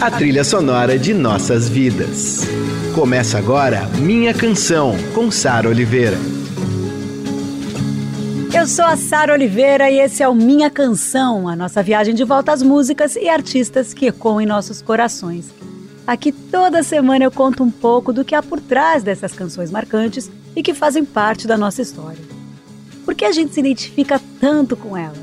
a 0.00 0.12
trilha 0.12 0.44
sonora 0.44 0.96
de 0.96 1.12
nossas 1.12 1.68
vidas. 1.68 2.46
Começa 2.94 3.36
agora 3.36 3.84
Minha 3.98 4.32
Canção, 4.32 4.94
com 5.12 5.28
Sara 5.28 5.68
Oliveira. 5.68 6.16
Eu 8.54 8.66
sou 8.68 8.84
a 8.84 8.96
Sara 8.96 9.32
Oliveira 9.32 9.90
e 9.90 9.98
esse 9.98 10.22
é 10.22 10.28
o 10.28 10.36
Minha 10.36 10.70
Canção, 10.70 11.48
a 11.48 11.56
nossa 11.56 11.82
viagem 11.82 12.14
de 12.14 12.22
volta 12.22 12.52
às 12.52 12.62
músicas 12.62 13.16
e 13.16 13.28
artistas 13.28 13.92
que 13.92 14.06
ecoam 14.06 14.40
em 14.40 14.46
nossos 14.46 14.80
corações. 14.80 15.46
Aqui 16.06 16.30
toda 16.30 16.84
semana 16.84 17.24
eu 17.24 17.30
conto 17.32 17.64
um 17.64 17.70
pouco 17.70 18.12
do 18.12 18.24
que 18.24 18.36
há 18.36 18.42
por 18.42 18.60
trás 18.60 19.02
dessas 19.02 19.32
canções 19.32 19.68
marcantes 19.68 20.30
e 20.54 20.62
que 20.62 20.74
fazem 20.74 21.04
parte 21.04 21.44
da 21.44 21.58
nossa 21.58 21.82
história. 21.82 22.22
Por 23.04 23.16
que 23.16 23.24
a 23.24 23.32
gente 23.32 23.52
se 23.52 23.58
identifica 23.58 24.20
tanto 24.40 24.76
com 24.76 24.96
elas? 24.96 25.18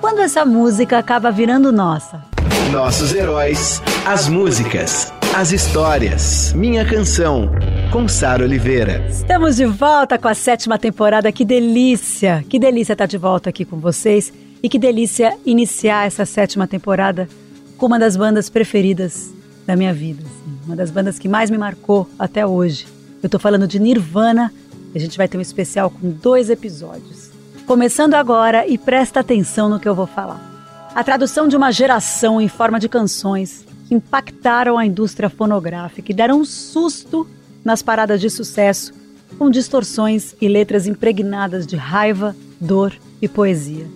Quando 0.00 0.20
essa 0.20 0.44
música 0.44 0.98
acaba 0.98 1.32
virando 1.32 1.72
nossa? 1.72 2.27
Nossos 2.72 3.14
heróis, 3.14 3.82
as 4.06 4.28
músicas, 4.28 5.12
as 5.36 5.52
histórias. 5.52 6.52
Minha 6.52 6.84
canção, 6.84 7.50
com 7.90 8.06
Sara 8.06 8.44
Oliveira. 8.44 9.06
Estamos 9.08 9.56
de 9.56 9.64
volta 9.64 10.18
com 10.18 10.28
a 10.28 10.34
sétima 10.34 10.78
temporada. 10.78 11.32
Que 11.32 11.44
delícia! 11.44 12.44
Que 12.48 12.58
delícia 12.58 12.92
estar 12.92 13.06
de 13.06 13.18
volta 13.18 13.50
aqui 13.50 13.64
com 13.64 13.78
vocês. 13.78 14.32
E 14.62 14.68
que 14.68 14.78
delícia 14.78 15.36
iniciar 15.46 16.06
essa 16.06 16.26
sétima 16.26 16.66
temporada 16.66 17.28
com 17.76 17.86
uma 17.86 17.98
das 17.98 18.16
bandas 18.16 18.50
preferidas 18.50 19.32
da 19.66 19.76
minha 19.76 19.94
vida. 19.94 20.22
Assim. 20.24 20.58
Uma 20.66 20.76
das 20.76 20.90
bandas 20.90 21.18
que 21.18 21.28
mais 21.28 21.50
me 21.50 21.58
marcou 21.58 22.08
até 22.18 22.46
hoje. 22.46 22.86
Eu 23.22 23.28
tô 23.28 23.38
falando 23.38 23.66
de 23.66 23.78
Nirvana. 23.78 24.52
A 24.94 24.98
gente 24.98 25.16
vai 25.16 25.28
ter 25.28 25.38
um 25.38 25.42
especial 25.42 25.90
com 25.90 26.10
dois 26.10 26.50
episódios. 26.50 27.30
Começando 27.66 28.14
agora 28.14 28.66
e 28.66 28.78
presta 28.78 29.20
atenção 29.20 29.68
no 29.68 29.78
que 29.78 29.88
eu 29.88 29.94
vou 29.94 30.06
falar. 30.06 30.47
A 30.94 31.04
tradução 31.04 31.46
de 31.46 31.56
uma 31.56 31.70
geração 31.70 32.40
em 32.40 32.48
forma 32.48 32.80
de 32.80 32.88
canções 32.88 33.64
que 33.86 33.94
impactaram 33.94 34.78
a 34.78 34.86
indústria 34.86 35.28
fonográfica 35.28 36.10
e 36.10 36.14
deram 36.14 36.40
um 36.40 36.44
susto 36.44 37.28
nas 37.64 37.82
paradas 37.82 38.20
de 38.20 38.30
sucesso, 38.30 38.92
com 39.38 39.50
distorções 39.50 40.34
e 40.40 40.48
letras 40.48 40.86
impregnadas 40.86 41.66
de 41.66 41.76
raiva, 41.76 42.34
dor 42.60 42.92
e 43.20 43.28
poesia. 43.28 43.86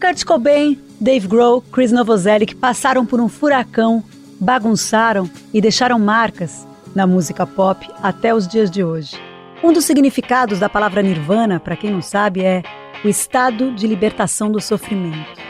Kurt 0.00 0.24
Cobain, 0.24 0.78
Dave 1.00 1.28
Grohl, 1.28 1.62
Chris 1.72 1.92
Novoselic 1.92 2.54
passaram 2.54 3.04
por 3.04 3.20
um 3.20 3.28
furacão, 3.28 4.02
bagunçaram 4.40 5.30
e 5.52 5.60
deixaram 5.60 5.98
marcas 5.98 6.66
na 6.94 7.06
música 7.06 7.46
pop 7.46 7.88
até 8.02 8.34
os 8.34 8.48
dias 8.48 8.70
de 8.70 8.82
hoje. 8.82 9.16
Um 9.62 9.72
dos 9.72 9.84
significados 9.84 10.58
da 10.58 10.68
palavra 10.68 11.02
nirvana, 11.02 11.60
para 11.60 11.76
quem 11.76 11.90
não 11.90 12.02
sabe, 12.02 12.42
é 12.42 12.62
o 13.04 13.08
estado 13.08 13.72
de 13.72 13.86
libertação 13.86 14.50
do 14.50 14.60
sofrimento 14.60 15.45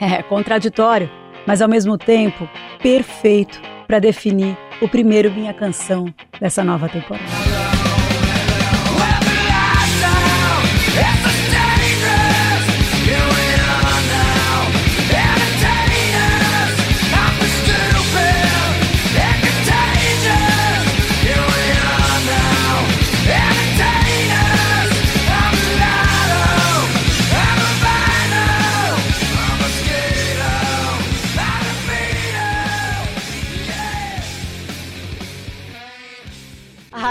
É 0.00 0.22
contraditório, 0.22 1.10
mas 1.46 1.60
ao 1.60 1.68
mesmo 1.68 1.98
tempo 1.98 2.48
perfeito 2.82 3.60
para 3.86 3.98
definir 3.98 4.56
o 4.80 4.88
primeiro 4.88 5.30
Minha 5.30 5.52
Canção 5.52 6.12
dessa 6.40 6.64
nova 6.64 6.88
temporada. 6.88 7.43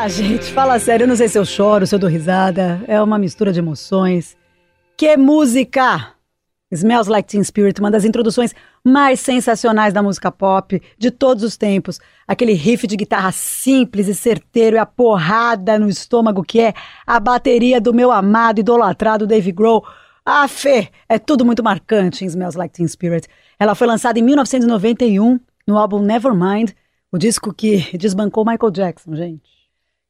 Ah, 0.04 0.10
gente, 0.10 0.52
fala 0.52 0.78
sério, 0.80 1.06
eu 1.06 1.08
não 1.08 1.16
sei 1.16 1.30
se 1.30 1.40
eu 1.40 1.46
choro, 1.46 1.88
se 1.88 1.96
eu 1.96 2.00
dou 2.00 2.10
risada. 2.10 2.84
É 2.90 3.02
uma 3.02 3.18
mistura 3.18 3.54
de 3.54 3.60
emoções. 3.60 4.36
Que 4.98 5.16
música! 5.16 6.14
Smells 6.70 7.10
Like 7.10 7.30
Teen 7.30 7.42
Spirit, 7.42 7.80
uma 7.80 7.90
das 7.90 8.04
introduções 8.04 8.54
mais 8.84 9.22
sensacionais 9.22 9.94
da 9.94 10.04
música 10.04 10.30
pop 10.30 10.82
de 10.98 11.10
todos 11.10 11.42
os 11.42 11.56
tempos. 11.56 12.02
Aquele 12.28 12.52
riff 12.52 12.86
de 12.86 12.98
guitarra 12.98 13.32
simples 13.32 14.10
e 14.10 14.14
certeiro 14.14 14.76
e 14.76 14.78
a 14.78 14.86
porrada 14.86 15.80
no 15.80 15.88
estômago 15.88 16.44
que 16.44 16.60
é 16.60 16.74
a 17.08 17.18
bateria 17.18 17.80
do 17.80 17.94
meu 17.94 18.12
amado, 18.12 18.60
idolatrado 18.60 19.26
Dave 19.26 19.54
Grohl. 19.54 19.88
Ah, 20.26 20.50
Fê, 20.50 20.90
é 21.08 21.18
tudo 21.18 21.46
muito 21.46 21.64
marcante 21.64 22.26
em 22.26 22.28
Smells 22.28 22.58
Like 22.58 22.74
Teen 22.74 22.90
Spirit. 22.90 23.26
Ela 23.58 23.74
foi 23.74 23.88
lançada 23.88 24.20
em 24.20 24.22
1991 24.22 25.40
no 25.66 25.78
álbum 25.78 26.02
Nevermind, 26.02 26.72
o 27.10 27.18
disco 27.18 27.54
que 27.54 27.98
desbancou 27.98 28.44
Michael 28.44 28.70
Jackson, 28.70 29.16
gente. 29.16 29.63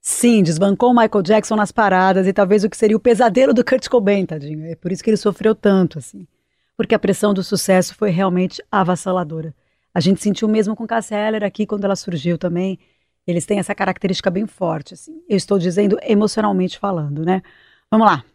Sim, 0.06 0.44
desbancou 0.44 0.92
o 0.92 0.94
Michael 0.94 1.22
Jackson 1.24 1.56
nas 1.56 1.72
paradas 1.72 2.28
e 2.28 2.34
talvez 2.34 2.66
o 2.66 2.70
que 2.70 2.76
seria 2.76 2.98
o 2.98 3.00
pesadelo 3.00 3.54
do 3.54 3.64
Kurt 3.64 3.88
Cobain, 3.88 4.26
tadinho. 4.26 4.66
É 4.66 4.76
por 4.76 4.92
isso 4.92 5.02
que 5.02 5.10
ele 5.10 5.16
sofreu 5.16 5.56
tanto, 5.56 5.98
assim. 5.98 6.28
Porque 6.76 6.94
a 6.94 7.00
pressão 7.00 7.34
do 7.34 7.42
sucesso 7.42 7.96
foi 7.96 8.10
realmente 8.10 8.62
avassaladora. 8.70 9.56
A 9.94 10.02
gente 10.02 10.22
sentiu 10.22 10.50
mesmo 10.50 10.76
com 10.76 10.86
Cassia 10.86 11.18
Eller 11.18 11.42
aqui 11.42 11.66
quando 11.66 11.86
ela 11.86 11.96
surgiu 11.96 12.38
também. 12.38 12.78
Eles 13.26 13.46
têm 13.46 13.60
essa 13.60 13.74
característica 13.74 14.30
bem 14.30 14.46
forte, 14.46 14.94
assim. 14.94 15.24
Eu 15.30 15.38
estou 15.38 15.58
dizendo 15.58 15.98
emocionalmente 16.02 16.78
falando, 16.78 17.24
né? 17.24 17.42
Vamos 17.90 18.06
lá. 18.06 18.26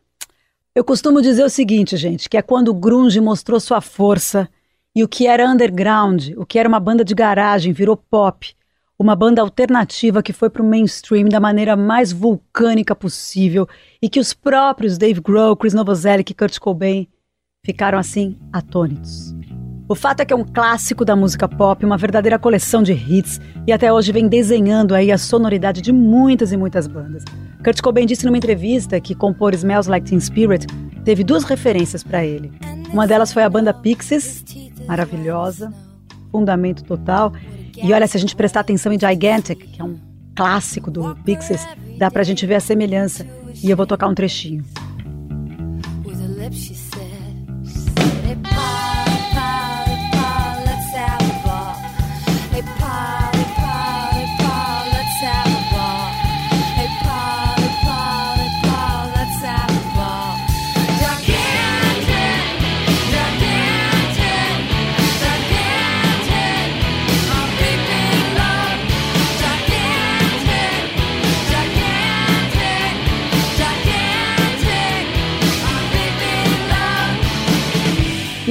Eu 0.74 0.82
costumo 0.82 1.20
dizer 1.20 1.44
o 1.44 1.50
seguinte, 1.50 1.98
gente, 1.98 2.30
que 2.30 2.38
é 2.38 2.42
quando 2.42 2.68
o 2.68 2.74
grunge 2.74 3.20
mostrou 3.20 3.60
sua 3.60 3.82
força 3.82 4.48
e 4.96 5.04
o 5.04 5.08
que 5.08 5.26
era 5.26 5.46
underground, 5.46 6.30
o 6.38 6.46
que 6.46 6.58
era 6.58 6.66
uma 6.66 6.80
banda 6.80 7.04
de 7.04 7.14
garagem, 7.14 7.74
virou 7.74 7.94
pop 7.94 8.56
uma 8.98 9.14
banda 9.14 9.40
alternativa 9.40 10.22
que 10.22 10.32
foi 10.32 10.50
para 10.50 10.60
o 10.60 10.66
mainstream 10.66 11.28
da 11.28 11.38
maneira 11.38 11.76
mais 11.76 12.12
vulcânica 12.12 12.96
possível 12.96 13.68
e 14.02 14.08
que 14.08 14.18
os 14.18 14.34
próprios 14.34 14.98
Dave 14.98 15.20
Grohl, 15.20 15.56
Chris 15.56 15.72
Novoselic 15.72 16.32
e 16.32 16.34
Kurt 16.34 16.58
Cobain 16.58 17.06
ficaram 17.64 17.96
assim 17.96 18.36
atônitos. 18.52 19.36
O 19.88 19.94
fato 19.94 20.20
é 20.20 20.24
que 20.24 20.32
é 20.32 20.36
um 20.36 20.44
clássico 20.44 21.04
da 21.04 21.16
música 21.16 21.48
pop, 21.48 21.82
uma 21.86 21.96
verdadeira 21.96 22.38
coleção 22.38 22.82
de 22.82 22.92
hits 22.92 23.40
e 23.66 23.72
até 23.72 23.90
hoje 23.90 24.12
vem 24.12 24.28
desenhando 24.28 24.94
aí 24.94 25.12
a 25.12 25.16
sonoridade 25.16 25.80
de 25.80 25.92
muitas 25.92 26.52
e 26.52 26.56
muitas 26.56 26.86
bandas. 26.86 27.24
Kurt 27.64 27.80
Cobain 27.80 28.04
disse 28.04 28.26
numa 28.26 28.36
entrevista 28.36 29.00
que 29.00 29.14
compor 29.14 29.54
Smells 29.54 29.88
Like 29.88 30.08
Teen 30.08 30.20
Spirit 30.20 30.66
teve 31.04 31.22
duas 31.22 31.44
referências 31.44 32.02
para 32.02 32.24
ele. 32.24 32.52
Uma 32.92 33.06
delas 33.06 33.32
foi 33.32 33.44
a 33.44 33.48
banda 33.48 33.72
Pixies, 33.72 34.44
maravilhosa, 34.86 35.72
fundamento 36.30 36.84
total, 36.84 37.32
e 37.82 37.92
olha, 37.92 38.06
se 38.06 38.16
a 38.16 38.20
gente 38.20 38.34
prestar 38.34 38.60
atenção 38.60 38.92
em 38.92 38.98
Gigantic, 38.98 39.58
que 39.58 39.80
é 39.80 39.84
um 39.84 39.98
clássico 40.34 40.90
do 40.90 41.16
Pixies, 41.24 41.66
dá 41.98 42.10
pra 42.10 42.22
gente 42.22 42.46
ver 42.46 42.54
a 42.56 42.60
semelhança. 42.60 43.26
E 43.62 43.70
eu 43.70 43.76
vou 43.76 43.86
tocar 43.86 44.08
um 44.08 44.14
trechinho. 44.14 44.64
E 46.06 46.74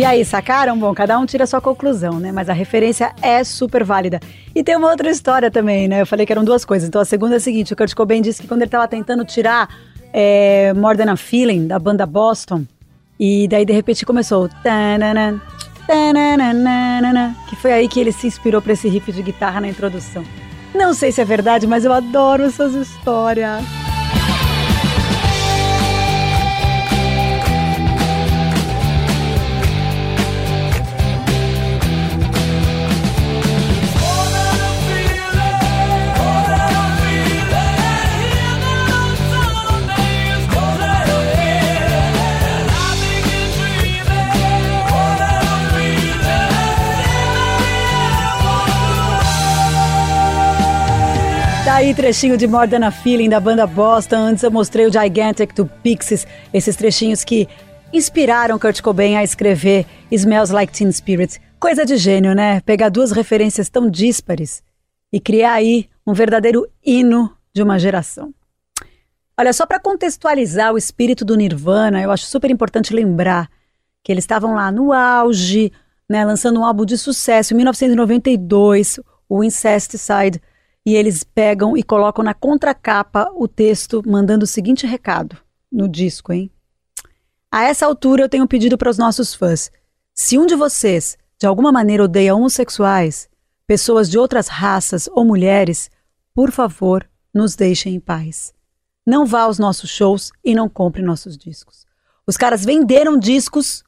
aí, 0.08 0.26
sacaram? 0.26 0.78
Bom, 0.78 0.94
cada 0.94 1.18
um 1.20 1.26
tira 1.26 1.44
a 1.44 1.48
sua 1.48 1.62
conclusão, 1.62 2.20
né? 2.20 2.32
Mas 2.32 2.50
a 2.50 2.54
referência 2.54 3.14
é 3.22 3.44
super 3.44 3.84
válida. 3.84 4.20
E 4.56 4.64
tem 4.64 4.76
uma 4.76 4.90
outra 4.90 5.10
história 5.10 5.52
também, 5.52 5.88
né? 5.88 6.02
Eu 6.02 6.08
falei 6.08 6.26
que 6.26 6.32
eram 6.32 6.44
duas 6.44 6.64
coisas. 6.64 6.88
Então 6.88 7.02
a 7.02 7.06
segunda 7.06 7.36
é 7.36 7.38
a 7.38 7.40
seguinte: 7.40 7.74
o 7.74 7.76
Kurt 7.76 7.94
Cobain 7.94 8.22
disse 8.22 8.42
que 8.42 8.48
quando 8.48 8.62
ele 8.62 8.68
estava 8.68 8.88
tentando 8.88 9.24
tirar 9.26 9.70
é, 10.14 10.74
More 10.74 10.98
Than 10.98 11.12
a 11.12 11.18
Feeling 11.18 11.68
da 11.68 11.78
banda 11.78 12.06
Boston, 12.06 12.66
e 13.20 13.48
daí 13.48 13.66
de 13.66 13.74
repente 13.74 14.06
começou. 14.06 14.50
Que 17.50 17.56
foi 17.56 17.74
aí 17.74 17.88
que 17.88 18.00
ele 18.00 18.12
se 18.12 18.28
inspirou 18.28 18.62
para 18.62 18.74
esse 18.74 18.88
riff 18.88 19.12
de 19.12 19.22
guitarra 19.22 19.62
na 19.62 19.68
introdução. 19.68 20.24
Não 20.74 20.94
sei 20.94 21.12
se 21.12 21.22
é 21.22 21.26
verdade, 21.26 21.66
mas 21.66 21.86
eu 21.86 21.94
adoro 21.94 22.44
essas 22.44 22.74
histórias. 22.74 23.64
Aí, 51.78 51.94
trechinho 51.94 52.36
de 52.36 52.48
More 52.48 52.68
Than 52.68 52.88
a 52.88 52.90
Feeling 52.90 53.30
da 53.30 53.40
banda 53.40 53.68
Boston. 53.68 54.16
Antes 54.16 54.44
eu 54.44 54.50
mostrei 54.50 54.88
o 54.88 54.92
Gigantic 54.92 55.54
do 55.54 55.68
Pixies, 55.68 56.26
esses 56.52 56.76
trechinhos 56.76 57.24
que 57.24 57.48
inspiraram 57.94 58.58
Kurt 58.58 58.82
Cobain 58.82 59.16
a 59.16 59.24
escrever 59.24 59.86
Smells 60.10 60.52
Like 60.52 60.74
Teen 60.74 60.92
Spirit. 60.92 61.40
Coisa 61.60 61.86
de 61.86 61.96
gênio, 61.96 62.34
né? 62.34 62.62
Pegar 62.62 62.90
duas 62.90 63.12
referências 63.12 63.70
tão 63.70 63.92
díspares 63.92 64.64
e 65.14 65.20
criar 65.20 65.54
aí 65.54 65.88
um 66.06 66.14
verdadeiro 66.14 66.68
hino 66.84 67.32
de 67.54 67.62
uma 67.62 67.78
geração. 67.78 68.34
Olha, 69.40 69.54
só 69.54 69.68
para 69.68 69.80
contextualizar 69.80 70.74
o 70.74 70.80
espírito 70.80 71.24
do 71.24 71.38
Nirvana, 71.38 72.02
eu 72.02 72.10
acho 72.10 72.26
super 72.26 72.50
importante 72.50 72.92
lembrar 72.92 73.48
que 74.04 74.12
eles 74.12 74.24
estavam 74.24 74.56
lá 74.56 74.72
no 74.72 74.92
auge, 74.92 75.72
né, 76.10 76.26
lançando 76.26 76.60
um 76.60 76.66
álbum 76.66 76.86
de 76.86 76.98
sucesso 76.98 77.54
em 77.54 77.58
1992, 77.58 79.00
o 79.30 79.44
Incesticide, 79.44 80.42
e 80.88 80.96
eles 80.96 81.22
pegam 81.22 81.76
e 81.76 81.84
colocam 81.84 82.24
na 82.24 82.34
contracapa 82.34 83.30
o 83.36 83.46
texto 83.46 84.02
mandando 84.08 84.46
o 84.46 84.48
seguinte 84.48 84.88
recado 84.88 85.38
no 85.70 85.86
disco, 85.86 86.32
hein? 86.32 86.50
A 87.52 87.66
essa 87.66 87.86
altura 87.86 88.24
eu 88.24 88.30
tenho 88.30 88.46
um 88.46 88.48
pedido 88.48 88.78
para 88.78 88.90
os 88.90 88.98
nossos 88.98 89.36
fãs. 89.36 89.70
Se 90.16 90.38
um 90.38 90.46
de 90.46 90.56
vocês 90.56 91.18
de 91.38 91.46
alguma 91.46 91.74
maneira 91.74 92.06
odeia 92.06 92.34
homossexuais, 92.34 93.28
pessoas 93.68 94.10
de 94.10 94.18
outras 94.18 94.48
raças 94.48 95.10
ou 95.12 95.26
mulheres, 95.26 95.92
por 96.34 96.52
favor, 96.54 97.06
nos 97.34 97.54
deixem 97.54 97.96
em 97.96 98.00
paz. 98.00 98.54
Não 99.06 99.26
vá 99.26 99.42
aos 99.42 99.60
nossos 99.60 99.90
shows 99.90 100.32
e 100.42 100.56
não 100.56 100.70
compre 100.70 101.02
nossos 101.02 101.38
discos. 101.38 101.86
Os 102.26 102.38
caras 102.38 102.64
venderam 102.64 103.20
discos 103.20 103.84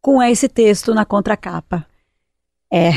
com 0.00 0.22
esse 0.22 0.48
texto 0.48 0.94
na 0.94 1.04
contracapa. 1.04 1.86
É. 2.72 2.92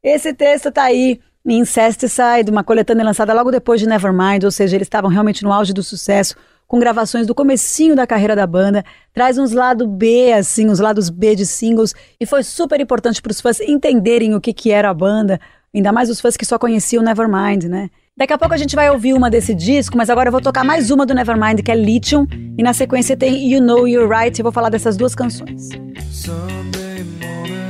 Esse 0.00 0.32
texto 0.32 0.70
tá 0.70 0.84
aí 0.84 1.20
Incesticide, 1.54 2.50
uma 2.50 2.62
coletânea 2.62 3.04
lançada 3.04 3.32
logo 3.32 3.50
depois 3.50 3.80
de 3.80 3.86
Nevermind, 3.86 4.44
ou 4.44 4.50
seja, 4.50 4.76
eles 4.76 4.86
estavam 4.86 5.10
realmente 5.10 5.42
no 5.42 5.52
auge 5.52 5.72
do 5.72 5.82
sucesso, 5.82 6.34
com 6.66 6.78
gravações 6.78 7.26
do 7.26 7.34
comecinho 7.34 7.96
da 7.96 8.06
carreira 8.06 8.36
da 8.36 8.46
banda, 8.46 8.84
traz 9.14 9.38
uns 9.38 9.52
lados 9.52 9.88
B, 9.88 10.32
assim, 10.34 10.68
os 10.68 10.78
lados 10.78 11.08
B 11.08 11.34
de 11.34 11.46
singles, 11.46 11.94
e 12.20 12.26
foi 12.26 12.42
super 12.42 12.78
importante 12.78 13.22
para 13.22 13.32
os 13.32 13.40
fãs 13.40 13.58
entenderem 13.60 14.34
o 14.34 14.40
que, 14.40 14.52
que 14.52 14.70
era 14.70 14.90
a 14.90 14.94
banda, 14.94 15.40
ainda 15.74 15.90
mais 15.90 16.10
os 16.10 16.20
fãs 16.20 16.36
que 16.36 16.44
só 16.44 16.58
conheciam 16.58 17.02
Nevermind, 17.02 17.64
né? 17.64 17.88
Daqui 18.14 18.32
a 18.32 18.38
pouco 18.38 18.52
a 18.52 18.58
gente 18.58 18.76
vai 18.76 18.90
ouvir 18.90 19.14
uma 19.14 19.30
desse 19.30 19.54
disco, 19.54 19.96
mas 19.96 20.10
agora 20.10 20.28
eu 20.28 20.32
vou 20.32 20.40
tocar 20.40 20.64
mais 20.64 20.90
uma 20.90 21.06
do 21.06 21.14
Nevermind, 21.14 21.62
que 21.62 21.70
é 21.70 21.74
Lithium, 21.74 22.26
e 22.58 22.62
na 22.62 22.74
sequência 22.74 23.16
tem 23.16 23.50
You 23.50 23.62
Know 23.62 23.88
You're 23.88 24.12
Right, 24.12 24.38
eu 24.38 24.42
vou 24.42 24.52
falar 24.52 24.68
dessas 24.68 24.96
duas 24.96 25.14
canções. 25.14 25.68
Sunday 26.10 27.04
morning 27.20 27.68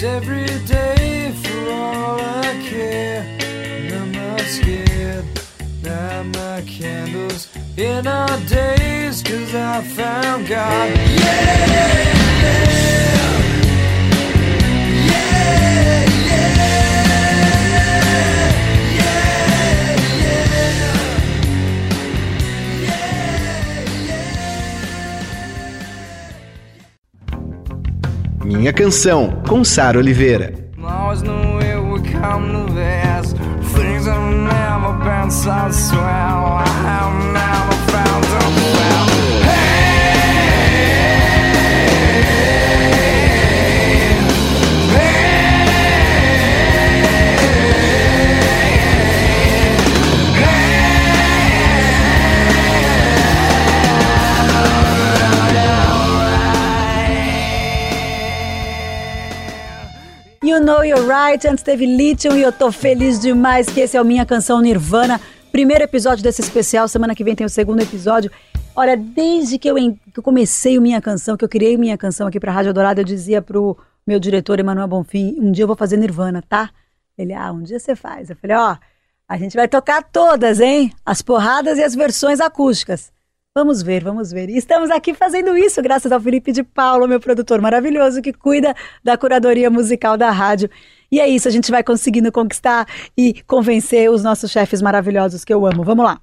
every 0.00 0.46
day 0.60 1.17
candles 6.68 7.48
in 7.76 8.06
our 8.06 8.38
days, 8.40 9.22
cause 9.22 9.54
I 9.54 9.82
found 9.82 10.46
God. 10.46 10.90
Yeah, 10.90 11.66
yeah. 11.66 12.08
Minha 28.44 28.72
Canção, 28.72 29.42
com 29.46 29.62
Sara 29.62 29.98
Oliveira. 29.98 30.54
Things 33.74 34.06
have 34.06 34.32
never 34.32 34.92
been 35.04 35.30
so 35.30 35.70
swell. 35.70 36.27
Know 60.68 60.84
You're 60.84 61.06
Right, 61.08 61.48
antes 61.48 61.64
teve 61.64 61.86
Lithium 61.86 62.36
e 62.36 62.42
eu 62.42 62.52
tô 62.52 62.70
feliz 62.70 63.18
demais 63.18 63.70
que 63.70 63.80
esse 63.80 63.96
é 63.96 64.02
o 64.02 64.04
Minha 64.04 64.26
Canção 64.26 64.60
Nirvana. 64.60 65.18
Primeiro 65.50 65.82
episódio 65.82 66.22
desse 66.22 66.42
especial, 66.42 66.86
semana 66.86 67.14
que 67.14 67.24
vem 67.24 67.34
tem 67.34 67.46
o 67.46 67.48
segundo 67.48 67.80
episódio. 67.80 68.30
Olha, 68.76 68.94
desde 68.94 69.58
que 69.58 69.66
eu, 69.66 69.76
que 69.76 70.18
eu 70.18 70.22
comecei 70.22 70.76
o 70.76 70.82
Minha 70.82 71.00
Canção, 71.00 71.38
que 71.38 71.44
eu 71.44 71.48
criei 71.48 71.78
Minha 71.78 71.96
Canção 71.96 72.26
aqui 72.26 72.38
pra 72.38 72.52
Rádio 72.52 72.74
Dourada, 72.74 73.00
eu 73.00 73.04
dizia 73.04 73.40
pro 73.40 73.78
meu 74.06 74.20
diretor, 74.20 74.60
Emanuel 74.60 74.86
Bonfim, 74.86 75.36
um 75.40 75.50
dia 75.50 75.62
eu 75.62 75.66
vou 75.66 75.74
fazer 75.74 75.96
Nirvana, 75.96 76.44
tá? 76.46 76.68
Ele, 77.16 77.32
ah, 77.32 77.50
um 77.50 77.62
dia 77.62 77.78
você 77.78 77.96
faz. 77.96 78.28
Eu 78.28 78.36
falei, 78.36 78.54
ó, 78.54 78.76
a 79.26 79.38
gente 79.38 79.56
vai 79.56 79.68
tocar 79.68 80.02
todas, 80.02 80.60
hein? 80.60 80.92
As 81.02 81.22
porradas 81.22 81.78
e 81.78 81.82
as 81.82 81.94
versões 81.94 82.40
acústicas. 82.40 83.10
Vamos 83.58 83.82
ver, 83.82 84.04
vamos 84.04 84.30
ver. 84.30 84.48
E 84.50 84.56
estamos 84.56 84.88
aqui 84.88 85.12
fazendo 85.12 85.58
isso 85.58 85.82
graças 85.82 86.12
ao 86.12 86.20
Felipe 86.20 86.52
de 86.52 86.62
Paulo, 86.62 87.08
meu 87.08 87.18
produtor 87.18 87.60
maravilhoso, 87.60 88.22
que 88.22 88.32
cuida 88.32 88.72
da 89.02 89.18
curadoria 89.18 89.68
musical 89.68 90.16
da 90.16 90.30
rádio. 90.30 90.70
E 91.10 91.18
é 91.18 91.28
isso, 91.28 91.48
a 91.48 91.50
gente 91.50 91.68
vai 91.68 91.82
conseguindo 91.82 92.30
conquistar 92.30 92.86
e 93.16 93.42
convencer 93.48 94.08
os 94.12 94.22
nossos 94.22 94.52
chefes 94.52 94.80
maravilhosos 94.80 95.44
que 95.44 95.52
eu 95.52 95.66
amo. 95.66 95.82
Vamos 95.82 96.04
lá. 96.04 96.20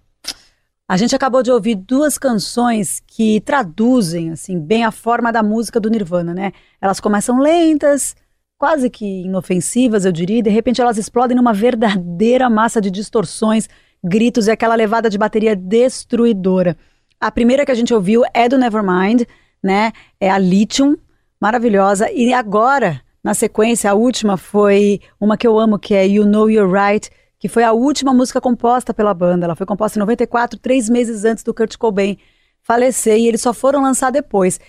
A 0.88 0.96
gente 0.96 1.14
acabou 1.14 1.44
de 1.44 1.52
ouvir 1.52 1.76
duas 1.76 2.18
canções 2.18 3.04
que 3.06 3.42
traduzem 3.42 4.32
assim 4.32 4.58
bem 4.58 4.86
a 4.86 4.92
forma 4.92 5.30
da 5.30 5.44
música 5.44 5.78
do 5.78 5.90
Nirvana, 5.90 6.34
né? 6.34 6.54
Elas 6.80 7.02
começam 7.02 7.38
lentas, 7.38 8.16
quase 8.58 8.90
que 8.90 9.24
inofensivas, 9.24 10.06
eu 10.06 10.12
diria, 10.14 10.40
e 10.40 10.42
de 10.42 10.50
repente 10.50 10.80
elas 10.80 10.98
explodem 10.98 11.36
numa 11.36 11.52
verdadeira 11.52 12.50
massa 12.50 12.80
de 12.80 12.90
distorções, 12.90 13.68
gritos 14.02 14.48
e 14.48 14.52
aquela 14.52 14.74
levada 14.74 15.10
de 15.10 15.18
bateria 15.18 15.54
destruidora. 15.54 16.78
A 17.20 17.32
primeira 17.32 17.66
que 17.66 17.72
a 17.72 17.76
gente 17.76 17.94
ouviu 17.94 18.24
é 18.34 18.48
do 18.48 18.58
Nevermind, 18.58 19.24
né? 19.64 19.92
É 20.20 20.30
a 20.30 20.38
Lithium, 20.38 20.96
maravilhosa. 21.40 22.12
E 22.12 22.34
agora, 22.34 23.02
na 23.24 23.34
sequência, 23.34 23.90
a 23.90 23.94
última 23.94 24.38
foi 24.38 25.00
uma 25.20 25.38
que 25.38 25.48
eu 25.48 25.58
amo, 25.58 25.80
que 25.80 25.94
é 25.94 26.08
You 26.08 26.26
Know 26.26 26.50
You're 26.50 26.72
Right, 26.72 27.10
que 27.40 27.48
foi 27.48 27.64
a 27.64 27.72
última 27.72 28.14
música 28.14 28.40
composta 28.40 28.94
pela 28.94 29.14
banda. 29.14 29.46
Ela 29.46 29.56
foi 29.56 29.66
composta 29.66 29.98
em 29.98 30.02
94, 30.02 30.60
três 30.60 30.90
meses 30.90 31.26
antes 31.26 31.44
do 31.44 31.54
Kurt 31.54 31.78
Cobain 31.78 32.18
falecer, 32.62 33.18
e 33.18 33.28
eles 33.28 33.42
só 33.42 33.54
foram 33.54 33.82
lançar 33.82 34.12
depois. 34.12 34.60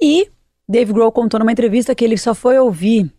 E 0.00 0.28
Dave 0.68 0.92
Grohl 0.92 1.12
contou 1.12 1.38
numa 1.38 1.52
entrevista 1.52 1.94
que 1.94 2.04
ele 2.04 2.16
só 2.16 2.34
foi 2.34 2.58
ouvir 2.58 3.12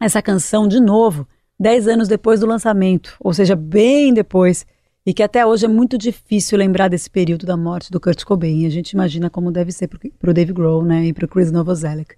essa 0.00 0.20
canção 0.20 0.66
de 0.66 0.80
novo 0.80 1.26
dez 1.58 1.86
anos 1.86 2.08
depois 2.08 2.40
do 2.40 2.46
lançamento, 2.46 3.14
ou 3.20 3.34
seja, 3.34 3.54
bem 3.54 4.14
depois 4.14 4.66
e 5.10 5.12
que 5.12 5.24
até 5.24 5.44
hoje 5.44 5.64
é 5.64 5.68
muito 5.68 5.98
difícil 5.98 6.56
lembrar 6.56 6.86
desse 6.86 7.10
período 7.10 7.44
da 7.44 7.56
morte 7.56 7.90
do 7.90 7.98
Kurt 7.98 8.22
Cobain. 8.22 8.64
A 8.64 8.70
gente 8.70 8.92
imagina 8.92 9.28
como 9.28 9.50
deve 9.50 9.72
ser 9.72 9.88
para 9.88 10.30
o 10.30 10.32
Dave 10.32 10.52
Grohl 10.52 10.84
né, 10.84 11.06
e 11.06 11.12
para 11.12 11.24
o 11.24 11.28
Chris 11.28 11.50
Novoselic. 11.50 12.14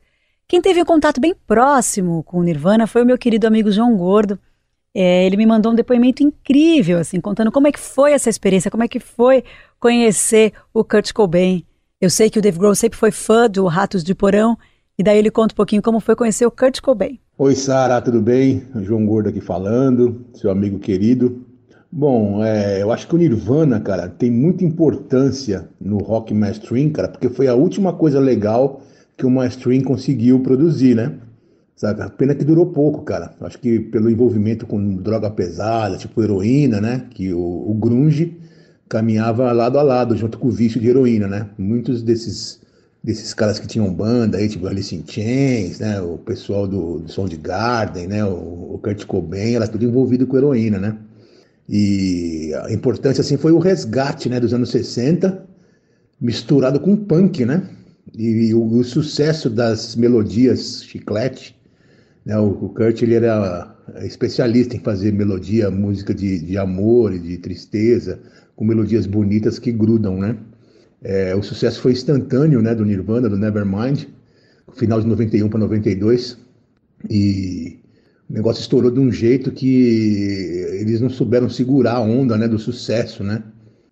Quem 0.47 0.61
teve 0.61 0.83
um 0.83 0.85
contato 0.85 1.19
bem 1.19 1.35
próximo 1.47 2.23
com 2.23 2.41
o 2.41 2.43
Nirvana 2.43 2.87
foi 2.87 3.03
o 3.03 3.07
meu 3.07 3.17
querido 3.17 3.47
amigo 3.47 3.73
João 3.73 3.97
Gordo. 3.97 4.39
É, 4.95 5.25
ele 5.25 5.39
me 5.39 5.47
mandou 5.47 5.73
um 5.73 5.75
depoimento 5.75 6.23
incrível, 6.23 6.99
assim, 6.99 7.19
contando 7.19 7.51
como 7.51 7.67
é 7.67 7.73
que 7.73 7.81
foi 7.81 8.13
essa 8.13 8.29
experiência, 8.29 8.71
como 8.71 8.85
é 8.85 8.89
que 8.89 9.01
foi 9.01 9.43
conhecer 9.81 10.53
o 10.75 10.85
Kurt 10.85 11.15
Cobain. 11.15 11.65
Eu 11.99 12.11
sei 12.11 12.29
que 12.29 12.39
o 12.39 12.43
Dave 12.43 12.59
Grohl 12.59 12.75
sempre 12.75 12.99
foi 12.99 13.11
fã 13.11 13.49
do 13.49 13.65
Ratos 13.69 14.05
de 14.05 14.15
Porão, 14.15 14.55
e 14.99 15.03
daí 15.03 15.17
ele 15.17 15.31
conta 15.31 15.55
um 15.55 15.57
pouquinho 15.57 15.81
como 15.81 15.99
foi 15.99 16.15
conhecer 16.15 16.45
o 16.45 16.51
Kurt 16.51 16.83
Cobain. 16.83 17.19
Oi, 17.39 17.55
Sara, 17.55 18.03
tudo 18.03 18.21
bem? 18.21 18.67
João 18.83 19.07
Gordo 19.07 19.31
aqui 19.31 19.41
falando, 19.41 20.27
seu 20.35 20.51
amigo 20.51 20.79
querido. 20.79 21.51
Bom, 21.95 22.43
é, 22.43 22.81
eu 22.81 22.91
acho 22.91 23.07
que 23.07 23.15
o 23.15 23.19
Nirvana, 23.19 23.79
cara, 23.79 24.09
tem 24.09 24.31
muita 24.31 24.65
importância 24.65 25.69
no 25.79 25.99
rock 25.99 26.33
mainstream, 26.33 26.89
cara, 26.89 27.07
porque 27.07 27.29
foi 27.29 27.49
a 27.49 27.55
última 27.55 27.93
coisa 27.93 28.19
legal 28.19 28.81
que 29.15 29.27
o 29.27 29.31
mainstream 29.31 29.83
conseguiu 29.83 30.41
produzir, 30.41 30.95
né? 30.97 31.19
Sabe? 31.77 32.11
Pena 32.17 32.35
que 32.35 32.45
durou 32.45 32.65
pouco, 32.65 33.03
cara. 33.03 33.35
Acho 33.43 33.59
que 33.59 33.79
pelo 33.79 34.09
envolvimento 34.09 34.67
com 34.67 34.97
droga 34.97 35.31
pesada, 35.31 35.99
tipo 35.99 36.23
heroína, 36.23 36.81
né? 36.81 37.07
Que 37.11 37.35
o, 37.35 37.39
o 37.71 37.75
grunge 37.75 38.39
caminhava 38.89 39.53
lado 39.53 39.79
a 39.79 39.83
lado, 39.83 40.17
junto 40.17 40.39
com 40.39 40.49
o 40.49 40.51
vício 40.51 40.81
de 40.81 40.89
heroína, 40.89 41.29
né? 41.29 41.51
Muitos 41.59 42.03
desses 42.03 42.63
desses 43.05 43.35
caras 43.35 43.59
que 43.59 43.67
tinham 43.67 43.93
banda 43.93 44.39
aí, 44.39 44.49
tipo 44.49 44.67
Alice 44.67 44.95
in 44.95 45.05
Chains, 45.07 45.81
né? 45.81 46.01
O 46.01 46.17
pessoal 46.17 46.67
do, 46.67 47.01
do 47.01 47.13
Soundgarden, 47.13 48.07
né? 48.07 48.25
O, 48.25 48.75
o 48.75 48.81
Kurt 48.83 49.05
Cobain, 49.05 49.57
era 49.57 49.69
tudo 49.69 49.85
envolvido 49.85 50.27
com 50.27 50.39
heroína, 50.39 50.79
né? 50.79 50.97
E 51.69 52.53
a 52.65 52.73
importância 52.73 53.21
assim 53.21 53.37
foi 53.37 53.53
o 53.53 53.59
resgate, 53.59 54.29
né, 54.29 54.41
dos 54.41 54.53
anos 54.53 54.71
60, 54.71 55.47
misturado 56.21 56.81
com 56.81 56.97
punk, 56.97 57.45
né? 57.45 57.69
E, 58.17 58.53
o, 58.53 58.65
o 58.65 58.85
sucesso 58.85 59.49
das 59.49 59.97
melodias 59.97 60.85
chiclete 60.85 61.57
Né? 62.25 62.37
O, 62.39 62.49
o, 62.49 62.69
Kurt 62.69 63.03
ele 63.03 63.15
era 63.15 63.75
especialista 64.03 64.77
em 64.77 64.81
fazer 64.81 65.13
melodia, 65.13 65.71
música 65.71 66.13
de, 66.13 66.41
de 66.41 66.59
amor 66.59 67.15
e 67.15 67.19
de 67.19 67.39
tristeza, 67.39 68.21
com 68.55 68.65
melodias 68.65 69.07
bonitas 69.07 69.59
que 69.59 69.73
grudam, 69.73 70.19
né? 70.19 70.37
É, 71.03 71.35
o 71.35 71.43
sucesso 71.43 71.81
foi 71.81 71.93
instantâneo, 71.93 72.63
né, 72.63 72.77
do 72.77 72.85
Nirvana, 72.85 73.29
do 73.29 73.37
Nevermind, 73.37 74.05
final 74.75 75.01
de 75.01 75.07
91 75.09 75.49
para 75.49 75.59
92, 75.59 76.39
e 77.11 77.82
o 78.33 78.35
negócio 78.35 78.63
estourou 78.63 78.91
de 78.91 78.99
um 78.99 79.13
jeito 79.13 79.53
que 79.53 80.65
eles 80.81 81.03
não 81.03 81.11
souberam 81.11 81.51
segurar 81.51 81.97
a 81.97 82.01
onda, 82.01 82.39
né, 82.39 82.49
do 82.49 82.59
sucesso, 82.59 83.23
né? 83.23 83.43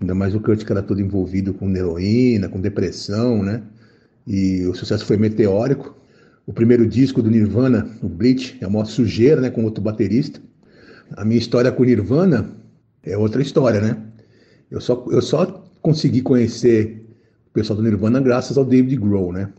Ainda 0.00 0.14
mais 0.14 0.35
o 0.35 0.40
Kurt 0.40 0.64
que 0.64 0.73
era 0.73 0.80
todo 0.82 0.99
envolvido 0.99 1.52
com 1.52 1.68
heroína, 1.76 2.49
com 2.49 2.59
depressão, 2.59 3.42
né? 3.42 3.62
E 4.26 4.64
o 4.64 4.75
sucesso 4.75 5.04
foi 5.04 5.18
meteórico. 5.18 5.94
O 6.47 6.54
primeiro 6.54 6.87
disco 6.87 7.23
do 7.23 7.30
Nirvana, 7.30 7.87
o 8.02 8.09
Bleach, 8.09 8.56
é 8.62 8.66
uma 8.66 8.87
sujeira, 8.87 9.42
né, 9.42 9.50
com 9.50 9.62
outro 9.62 9.85
baterista. 9.85 10.40
A 11.18 11.23
minha 11.23 11.38
história 11.38 11.70
com 11.70 11.82
o 11.82 11.87
Nirvana 11.87 12.50
é 13.02 13.18
outra 13.18 13.42
história, 13.42 13.78
né? 13.82 13.99
Eu 14.70 14.80
só, 14.80 15.04
eu 15.11 15.20
só 15.20 15.66
consegui 15.82 16.23
conhecer 16.23 17.04
o 17.50 17.52
pessoal 17.52 17.76
do 17.76 17.82
Nirvana 17.82 18.18
graças 18.20 18.56
ao 18.56 18.64
David 18.64 18.97
Grohl, 18.97 19.35
né? 19.35 19.50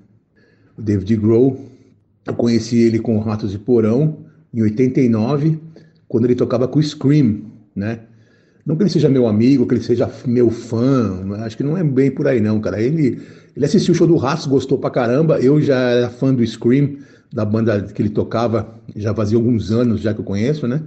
O 0.76 0.82
David 0.82 1.18
Grohl, 1.18 1.70
eu 2.26 2.34
conheci 2.34 2.80
ele 2.80 2.98
com 2.98 3.20
Ratos 3.20 3.52
de 3.52 3.60
Porão 3.60 4.31
em 4.54 4.62
89, 4.62 5.60
quando 6.08 6.26
ele 6.26 6.36
tocava 6.36 6.68
com 6.68 6.80
o 6.80 6.84
Scream, 6.84 7.42
né? 7.76 8.00
Não 8.66 8.76
que 8.76 8.84
ele 8.84 8.90
seja 8.90 9.10
meu 9.10 9.28
amigo, 9.28 9.66
que 9.66 9.74
ele 9.74 9.84
seja 9.84 10.10
meu 10.26 10.50
fã, 10.50 11.26
acho 11.40 11.58
que 11.58 11.64
não 11.64 11.78
é 11.78 11.84
bem 11.84 12.12
por 12.12 12.28
aí 12.28 12.40
não, 12.40 12.60
cara. 12.60 12.80
Ele, 12.82 13.20
ele 13.56 13.66
assistiu 13.66 13.94
o 13.94 13.98
show 13.98 14.06
do 14.06 14.18
Ratos, 14.18 14.46
gostou 14.46 14.78
pra 14.78 14.90
caramba. 14.90 15.40
Eu 15.40 15.60
já 15.60 15.78
era 15.78 16.10
fã 16.10 16.34
do 16.34 16.46
Scream, 16.46 16.98
da 17.34 17.44
banda 17.44 17.82
que 17.82 18.02
ele 18.02 18.10
tocava, 18.10 18.76
já 18.96 19.14
fazia 19.16 19.38
alguns 19.38 19.72
anos 19.72 20.02
já 20.02 20.14
que 20.14 20.20
eu 20.20 20.26
conheço, 20.26 20.68
né? 20.68 20.84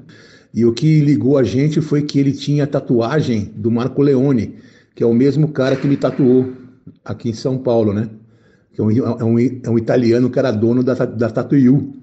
E 0.53 0.65
o 0.65 0.73
que 0.73 1.01
ligou 1.01 1.37
a 1.37 1.43
gente 1.43 1.81
foi 1.81 2.03
que 2.03 2.19
ele 2.19 2.33
tinha 2.33 2.67
tatuagem 2.67 3.51
do 3.57 3.71
Marco 3.71 4.03
Leone, 4.03 4.55
que 4.95 5.03
é 5.03 5.07
o 5.07 5.13
mesmo 5.13 5.49
cara 5.49 5.75
que 5.75 5.89
me 5.89 5.97
tatuou 5.97 6.53
aqui 7.05 7.31
em 7.31 7.35
São 7.35 7.59
Paulo, 7.59 7.93
né? 7.93 8.09
Que 8.73 8.81
é 8.81 8.85
um, 8.85 8.91
é 8.91 9.25
um, 9.25 9.39
é 9.39 9.71
um 9.71 9.79
italiano 9.79 10.31
que 10.31 10.39
era 10.39 10.53
dono 10.53 10.85
da, 10.85 10.95
da 10.95 11.31
Tatuiu, 11.31 11.95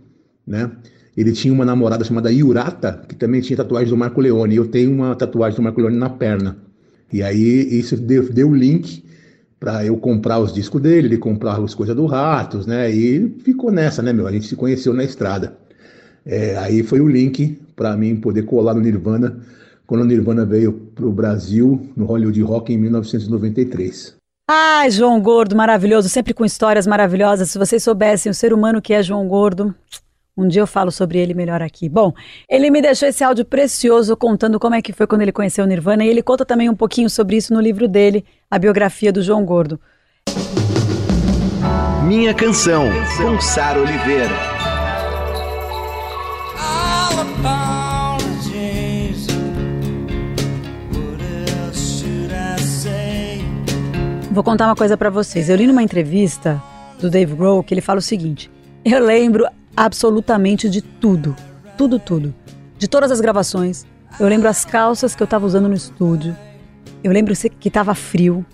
né? 0.45 0.69
Ele 1.15 1.31
tinha 1.31 1.53
uma 1.53 1.65
namorada 1.65 2.03
chamada 2.03 2.31
Yurata, 2.31 3.03
que 3.07 3.15
também 3.15 3.41
tinha 3.41 3.57
tatuagem 3.57 3.89
do 3.89 3.97
Marco 3.97 4.21
Leone. 4.21 4.55
Eu 4.55 4.67
tenho 4.67 4.91
uma 4.91 5.15
tatuagem 5.15 5.57
do 5.57 5.63
Marco 5.63 5.81
Leone 5.81 5.97
na 5.97 6.09
perna. 6.09 6.57
E 7.11 7.21
aí 7.21 7.67
isso 7.77 7.97
deu, 7.97 8.31
deu 8.31 8.53
link 8.53 9.03
para 9.59 9.85
eu 9.85 9.97
comprar 9.97 10.39
os 10.39 10.53
discos 10.53 10.81
dele, 10.81 11.07
ele 11.07 11.17
comprar 11.17 11.59
as 11.59 11.75
coisas 11.75 11.95
do 11.95 12.05
Ratos, 12.05 12.65
né? 12.65 12.89
E 12.89 13.29
ficou 13.43 13.71
nessa, 13.71 14.01
né, 14.01 14.11
meu? 14.11 14.25
A 14.25 14.31
gente 14.31 14.47
se 14.47 14.55
conheceu 14.55 14.93
na 14.93 15.03
estrada. 15.03 15.55
É, 16.25 16.57
aí 16.57 16.81
foi 16.81 17.01
o 17.01 17.07
link 17.07 17.59
para 17.75 17.95
mim 17.97 18.15
poder 18.15 18.43
colar 18.43 18.73
no 18.73 18.81
Nirvana 18.81 19.39
quando 19.85 20.01
o 20.01 20.05
Nirvana 20.05 20.45
veio 20.45 20.71
para 20.95 21.05
o 21.05 21.11
Brasil 21.11 21.89
no 21.97 22.05
Hollywood 22.05 22.41
Rock 22.41 22.73
em 22.73 22.77
1993. 22.77 24.15
Ai, 24.49 24.89
João 24.89 25.21
Gordo, 25.21 25.55
maravilhoso, 25.55 26.09
sempre 26.09 26.33
com 26.33 26.45
histórias 26.45 26.87
maravilhosas. 26.87 27.49
Se 27.51 27.57
vocês 27.57 27.83
soubessem 27.83 28.31
o 28.31 28.35
ser 28.35 28.53
humano 28.53 28.81
que 28.81 28.93
é 28.93 29.03
João 29.03 29.27
Gordo, 29.27 29.75
um 30.37 30.47
dia 30.47 30.61
eu 30.61 30.67
falo 30.67 30.91
sobre 30.91 31.19
ele 31.19 31.33
melhor 31.33 31.61
aqui. 31.61 31.89
Bom, 31.89 32.13
ele 32.49 32.69
me 32.69 32.81
deixou 32.81 33.07
esse 33.07 33.23
áudio 33.23 33.43
precioso 33.43 34.15
contando 34.15 34.59
como 34.59 34.75
é 34.75 34.81
que 34.81 34.93
foi 34.93 35.05
quando 35.05 35.21
ele 35.21 35.31
conheceu 35.31 35.63
o 35.65 35.67
Nirvana 35.67 36.05
e 36.05 36.09
ele 36.09 36.23
conta 36.23 36.45
também 36.45 36.69
um 36.69 36.75
pouquinho 36.75 37.09
sobre 37.09 37.35
isso 37.35 37.53
no 37.53 37.59
livro 37.59 37.87
dele, 37.87 38.25
A 38.49 38.57
Biografia 38.57 39.11
do 39.11 39.21
João 39.21 39.43
Gordo. 39.45 39.79
Minha 42.05 42.33
canção, 42.33 42.85
com 43.17 43.39
Sara 43.39 43.79
Oliveira. 43.79 44.51
Vou 54.31 54.43
contar 54.45 54.67
uma 54.67 54.75
coisa 54.75 54.95
para 54.95 55.09
vocês. 55.09 55.49
Eu 55.49 55.57
li 55.57 55.67
numa 55.67 55.83
entrevista 55.83 56.61
do 56.99 57.09
Dave 57.09 57.35
Grohl 57.35 57.61
que 57.61 57.73
ele 57.73 57.81
fala 57.81 57.99
o 57.99 58.01
seguinte: 58.01 58.49
Eu 58.83 59.03
lembro 59.03 59.45
absolutamente 59.81 60.69
de 60.69 60.79
tudo, 60.79 61.35
tudo, 61.75 61.97
tudo. 61.97 62.35
De 62.77 62.87
todas 62.87 63.09
as 63.09 63.19
gravações. 63.19 63.83
Eu 64.19 64.27
lembro 64.27 64.47
as 64.47 64.63
calças 64.63 65.15
que 65.15 65.23
eu 65.23 65.25
estava 65.25 65.43
usando 65.43 65.67
no 65.67 65.73
estúdio. 65.73 66.37
Eu 67.03 67.11
lembro 67.11 67.33
que 67.59 67.67
estava 67.67 67.95
frio. 67.95 68.45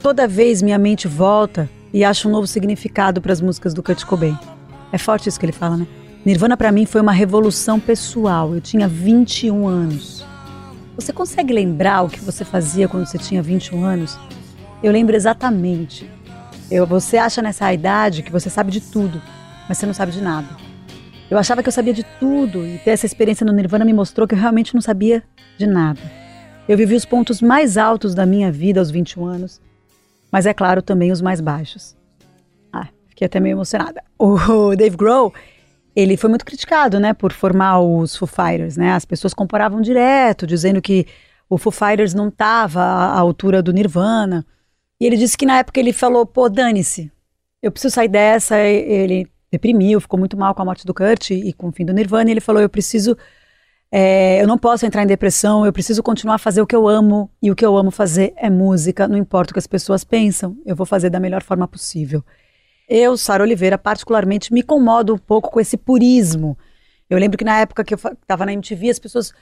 Toda 0.00 0.28
vez 0.28 0.60
minha 0.60 0.78
mente 0.78 1.08
volta 1.08 1.66
e 1.94 2.04
acha 2.04 2.28
um 2.28 2.30
novo 2.30 2.46
significado 2.46 3.22
para 3.22 3.32
as 3.32 3.40
músicas 3.40 3.72
do 3.72 3.82
Kurt 3.82 4.04
Cobain. 4.04 4.38
É 4.92 4.98
forte 4.98 5.30
isso 5.30 5.40
que 5.40 5.46
ele 5.46 5.52
fala, 5.52 5.78
né? 5.78 5.86
Nirvana 6.26 6.58
para 6.58 6.70
mim 6.70 6.84
foi 6.84 7.00
uma 7.00 7.12
revolução 7.12 7.80
pessoal. 7.80 8.54
Eu 8.54 8.60
tinha 8.60 8.86
21 8.86 9.66
anos. 9.66 10.26
Você 10.94 11.10
consegue 11.10 11.54
lembrar 11.54 12.02
o 12.02 12.10
que 12.10 12.20
você 12.20 12.44
fazia 12.44 12.86
quando 12.86 13.06
você 13.06 13.16
tinha 13.16 13.42
21 13.42 13.82
anos? 13.82 14.18
Eu 14.82 14.92
lembro 14.92 15.16
exatamente. 15.16 16.10
Eu, 16.70 16.86
você 16.86 17.16
acha 17.16 17.40
nessa 17.40 17.72
idade 17.72 18.22
que 18.22 18.30
você 18.32 18.50
sabe 18.50 18.70
de 18.70 18.82
tudo, 18.82 19.22
mas 19.66 19.78
você 19.78 19.86
não 19.86 19.94
sabe 19.94 20.12
de 20.12 20.20
nada. 20.20 20.65
Eu 21.28 21.38
achava 21.38 21.60
que 21.62 21.68
eu 21.68 21.72
sabia 21.72 21.92
de 21.92 22.04
tudo 22.20 22.64
e 22.64 22.78
ter 22.78 22.90
essa 22.90 23.04
experiência 23.04 23.44
no 23.44 23.52
Nirvana 23.52 23.84
me 23.84 23.92
mostrou 23.92 24.28
que 24.28 24.34
eu 24.34 24.38
realmente 24.38 24.74
não 24.74 24.80
sabia 24.80 25.24
de 25.58 25.66
nada. 25.66 26.00
Eu 26.68 26.76
vivi 26.76 26.94
os 26.94 27.04
pontos 27.04 27.42
mais 27.42 27.76
altos 27.76 28.14
da 28.14 28.24
minha 28.24 28.50
vida 28.52 28.80
aos 28.80 28.90
21 28.90 29.26
anos, 29.26 29.60
mas 30.30 30.46
é 30.46 30.54
claro 30.54 30.80
também 30.82 31.10
os 31.10 31.20
mais 31.20 31.40
baixos. 31.40 31.96
Ah, 32.72 32.88
fiquei 33.08 33.26
até 33.26 33.40
meio 33.40 33.54
emocionada. 33.54 34.02
O 34.18 34.74
Dave 34.76 34.96
Grohl, 34.96 35.34
ele 35.94 36.16
foi 36.16 36.30
muito 36.30 36.44
criticado, 36.44 37.00
né, 37.00 37.12
por 37.12 37.32
formar 37.32 37.80
os 37.80 38.16
Foo 38.16 38.28
Fighters, 38.28 38.76
né? 38.76 38.92
As 38.92 39.04
pessoas 39.04 39.34
comparavam 39.34 39.80
direto, 39.80 40.46
dizendo 40.46 40.80
que 40.80 41.06
o 41.50 41.58
Foo 41.58 41.72
Fighters 41.72 42.14
não 42.14 42.28
estava 42.28 42.80
à 42.80 43.18
altura 43.18 43.62
do 43.62 43.72
Nirvana. 43.72 44.46
E 45.00 45.06
ele 45.06 45.16
disse 45.16 45.36
que 45.36 45.44
na 45.44 45.58
época 45.58 45.80
ele 45.80 45.92
falou, 45.92 46.24
pô, 46.24 46.48
dane-se, 46.48 47.12
eu 47.62 47.70
preciso 47.70 47.94
sair 47.94 48.08
dessa. 48.08 48.58
Ele 48.58 49.28
deprimiu, 49.50 50.00
ficou 50.00 50.18
muito 50.18 50.36
mal 50.36 50.54
com 50.54 50.62
a 50.62 50.64
morte 50.64 50.86
do 50.86 50.94
Kurt 50.94 51.30
e 51.30 51.52
com 51.52 51.68
o 51.68 51.72
fim 51.72 51.84
do 51.84 51.92
Nirvana. 51.92 52.30
E 52.30 52.32
ele 52.32 52.40
falou, 52.40 52.60
eu 52.60 52.68
preciso, 52.68 53.16
é, 53.90 54.42
eu 54.42 54.46
não 54.46 54.58
posso 54.58 54.84
entrar 54.86 55.02
em 55.02 55.06
depressão, 55.06 55.64
eu 55.64 55.72
preciso 55.72 56.02
continuar 56.02 56.36
a 56.36 56.38
fazer 56.38 56.60
o 56.60 56.66
que 56.66 56.74
eu 56.74 56.88
amo. 56.88 57.30
E 57.42 57.50
o 57.50 57.54
que 57.56 57.64
eu 57.64 57.76
amo 57.76 57.90
fazer 57.90 58.32
é 58.36 58.50
música, 58.50 59.08
não 59.08 59.16
importa 59.16 59.50
o 59.50 59.54
que 59.54 59.58
as 59.58 59.66
pessoas 59.66 60.04
pensam, 60.04 60.56
eu 60.64 60.74
vou 60.74 60.86
fazer 60.86 61.10
da 61.10 61.20
melhor 61.20 61.42
forma 61.42 61.66
possível. 61.66 62.24
Eu, 62.88 63.16
Sara 63.16 63.42
Oliveira, 63.42 63.76
particularmente 63.76 64.52
me 64.52 64.60
incomodo 64.60 65.14
um 65.14 65.18
pouco 65.18 65.50
com 65.50 65.60
esse 65.60 65.76
purismo. 65.76 66.56
Eu 67.08 67.18
lembro 67.18 67.38
que 67.38 67.44
na 67.44 67.60
época 67.60 67.84
que 67.84 67.94
eu 67.94 67.98
estava 67.98 68.44
na 68.44 68.52
MTV, 68.52 68.90
as 68.90 68.98
pessoas. 68.98 69.32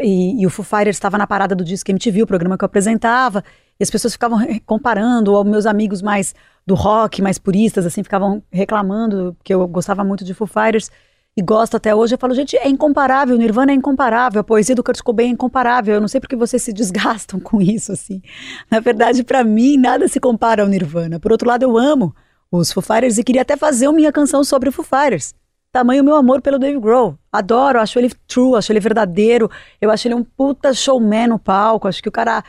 E, 0.00 0.40
e 0.40 0.46
o 0.46 0.50
Foo 0.50 0.64
Fighters 0.64 0.96
estava 0.96 1.18
na 1.18 1.26
parada 1.26 1.54
do 1.54 1.64
disco 1.64 1.90
MTV, 1.90 2.22
o 2.22 2.26
programa 2.26 2.56
que 2.56 2.64
eu 2.64 2.66
apresentava. 2.66 3.42
E 3.78 3.82
as 3.82 3.90
pessoas 3.90 4.12
ficavam 4.12 4.38
comparando, 4.64 5.32
ou 5.32 5.44
meus 5.44 5.66
amigos 5.66 6.00
mais 6.00 6.34
do 6.66 6.74
rock, 6.74 7.20
mais 7.20 7.38
puristas, 7.38 7.84
assim, 7.84 8.02
ficavam 8.02 8.42
reclamando, 8.50 9.36
que 9.44 9.52
eu 9.52 9.66
gostava 9.68 10.02
muito 10.02 10.24
de 10.24 10.32
Foo 10.32 10.46
Fighters 10.46 10.90
e 11.36 11.42
gosto 11.42 11.76
até 11.76 11.94
hoje. 11.94 12.14
Eu 12.14 12.18
falo, 12.18 12.34
gente, 12.34 12.56
é 12.56 12.68
incomparável, 12.68 13.36
Nirvana 13.36 13.72
é 13.72 13.74
incomparável, 13.74 14.40
a 14.40 14.44
poesia 14.44 14.74
do 14.74 14.82
Kurt 14.82 15.00
Cobain 15.02 15.26
é 15.26 15.30
incomparável. 15.30 15.94
Eu 15.94 16.00
não 16.00 16.08
sei 16.08 16.20
porque 16.20 16.36
vocês 16.36 16.62
se 16.62 16.72
desgastam 16.72 17.38
com 17.40 17.60
isso, 17.60 17.92
assim. 17.92 18.22
Na 18.70 18.80
verdade, 18.80 19.22
para 19.24 19.44
mim, 19.44 19.76
nada 19.76 20.08
se 20.08 20.18
compara 20.20 20.62
ao 20.62 20.68
Nirvana. 20.68 21.20
Por 21.20 21.32
outro 21.32 21.48
lado, 21.48 21.62
eu 21.64 21.76
amo 21.76 22.14
os 22.50 22.72
Foo 22.72 22.82
Fighters 22.82 23.18
e 23.18 23.24
queria 23.24 23.42
até 23.42 23.56
fazer 23.56 23.88
uma 23.88 23.96
minha 23.96 24.12
canção 24.12 24.44
sobre 24.44 24.70
Foo 24.70 24.84
Fighters. 24.84 25.34
Tamanho 25.72 26.04
meu 26.04 26.14
amor 26.14 26.40
pelo 26.40 26.56
Dave 26.56 26.78
Grohl. 26.78 27.18
Adoro, 27.32 27.80
acho 27.80 27.98
ele 27.98 28.12
true, 28.28 28.54
acho 28.54 28.70
ele 28.70 28.78
verdadeiro. 28.78 29.50
Eu 29.80 29.90
acho 29.90 30.06
ele 30.06 30.14
um 30.14 30.22
puta 30.22 30.72
showman 30.72 31.26
no 31.26 31.38
palco. 31.38 31.88
Acho 31.88 32.00
que 32.00 32.08
o 32.08 32.12
cara 32.12 32.44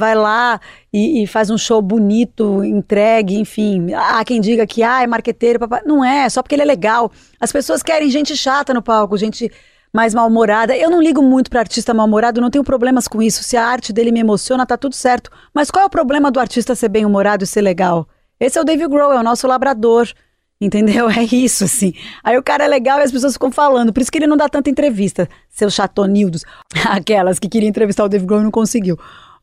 vai 0.00 0.14
lá 0.14 0.58
e, 0.92 1.22
e, 1.22 1.26
faz 1.26 1.50
um 1.50 1.58
show 1.58 1.80
bonito, 1.82 2.64
entregue, 2.64 3.38
enfim. 3.38 3.92
Há 3.92 4.24
quem 4.24 4.40
diga 4.40 4.66
que 4.66 4.82
ah, 4.82 5.02
é 5.02 5.06
marqueteiro, 5.06 5.60
papai. 5.60 5.82
não 5.84 6.02
é, 6.02 6.28
só 6.28 6.42
porque 6.42 6.54
ele 6.54 6.62
é 6.62 6.64
legal. 6.64 7.12
As 7.38 7.52
pessoas 7.52 7.82
querem 7.82 8.10
gente 8.10 8.34
chata 8.34 8.72
no 8.72 8.82
palco, 8.82 9.16
gente 9.18 9.52
mais 9.92 10.14
mal-humorada. 10.14 10.74
Eu 10.74 10.88
não 10.88 11.02
ligo 11.02 11.22
muito 11.22 11.50
para 11.50 11.60
artista 11.60 11.92
mal-humorado, 11.92 12.40
não 12.40 12.50
tenho 12.50 12.64
problemas 12.64 13.06
com 13.06 13.20
isso. 13.20 13.44
Se 13.44 13.56
a 13.56 13.66
arte 13.66 13.92
dele 13.92 14.10
me 14.10 14.20
emociona, 14.20 14.64
tá 14.64 14.76
tudo 14.76 14.94
certo. 14.94 15.30
Mas 15.54 15.70
qual 15.70 15.84
é 15.84 15.86
o 15.86 15.90
problema 15.90 16.30
do 16.30 16.40
artista 16.40 16.74
ser 16.74 16.88
bem-humorado 16.88 17.44
e 17.44 17.46
ser 17.46 17.60
legal? 17.60 18.08
Esse 18.38 18.58
é 18.58 18.60
o 18.62 18.64
Dave 18.64 18.88
Grohl, 18.88 19.12
é 19.12 19.20
o 19.20 19.22
nosso 19.22 19.46
labrador. 19.46 20.08
Entendeu? 20.60 21.08
É 21.08 21.22
isso, 21.22 21.64
assim. 21.64 21.94
Aí 22.22 22.36
o 22.36 22.42
cara 22.42 22.64
é 22.64 22.68
legal 22.68 22.98
e 22.98 23.02
as 23.02 23.10
pessoas 23.10 23.32
ficam 23.32 23.50
falando. 23.50 23.92
Por 23.92 24.02
isso 24.02 24.12
que 24.12 24.18
ele 24.18 24.26
não 24.26 24.36
dá 24.36 24.48
tanta 24.48 24.68
entrevista, 24.68 25.28
seus 25.48 25.74
chatonildos. 25.74 26.44
Aquelas 26.88 27.38
que 27.38 27.48
queriam 27.48 27.68
entrevistar 27.68 28.04
o 28.04 28.08
Dave 28.08 28.26
Grohl 28.26 28.42
e 28.42 28.44
não 28.44 28.50
conseguiu. 28.50 28.98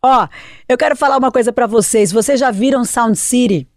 Ó, 0.10 0.26
eu 0.70 0.78
quero 0.78 0.96
falar 0.96 1.18
uma 1.18 1.30
coisa 1.30 1.52
para 1.52 1.68
vocês. 1.68 2.14
Vocês 2.14 2.40
já 2.40 2.50
viram 2.50 2.86
Sound 2.86 3.18
City? 3.18 3.68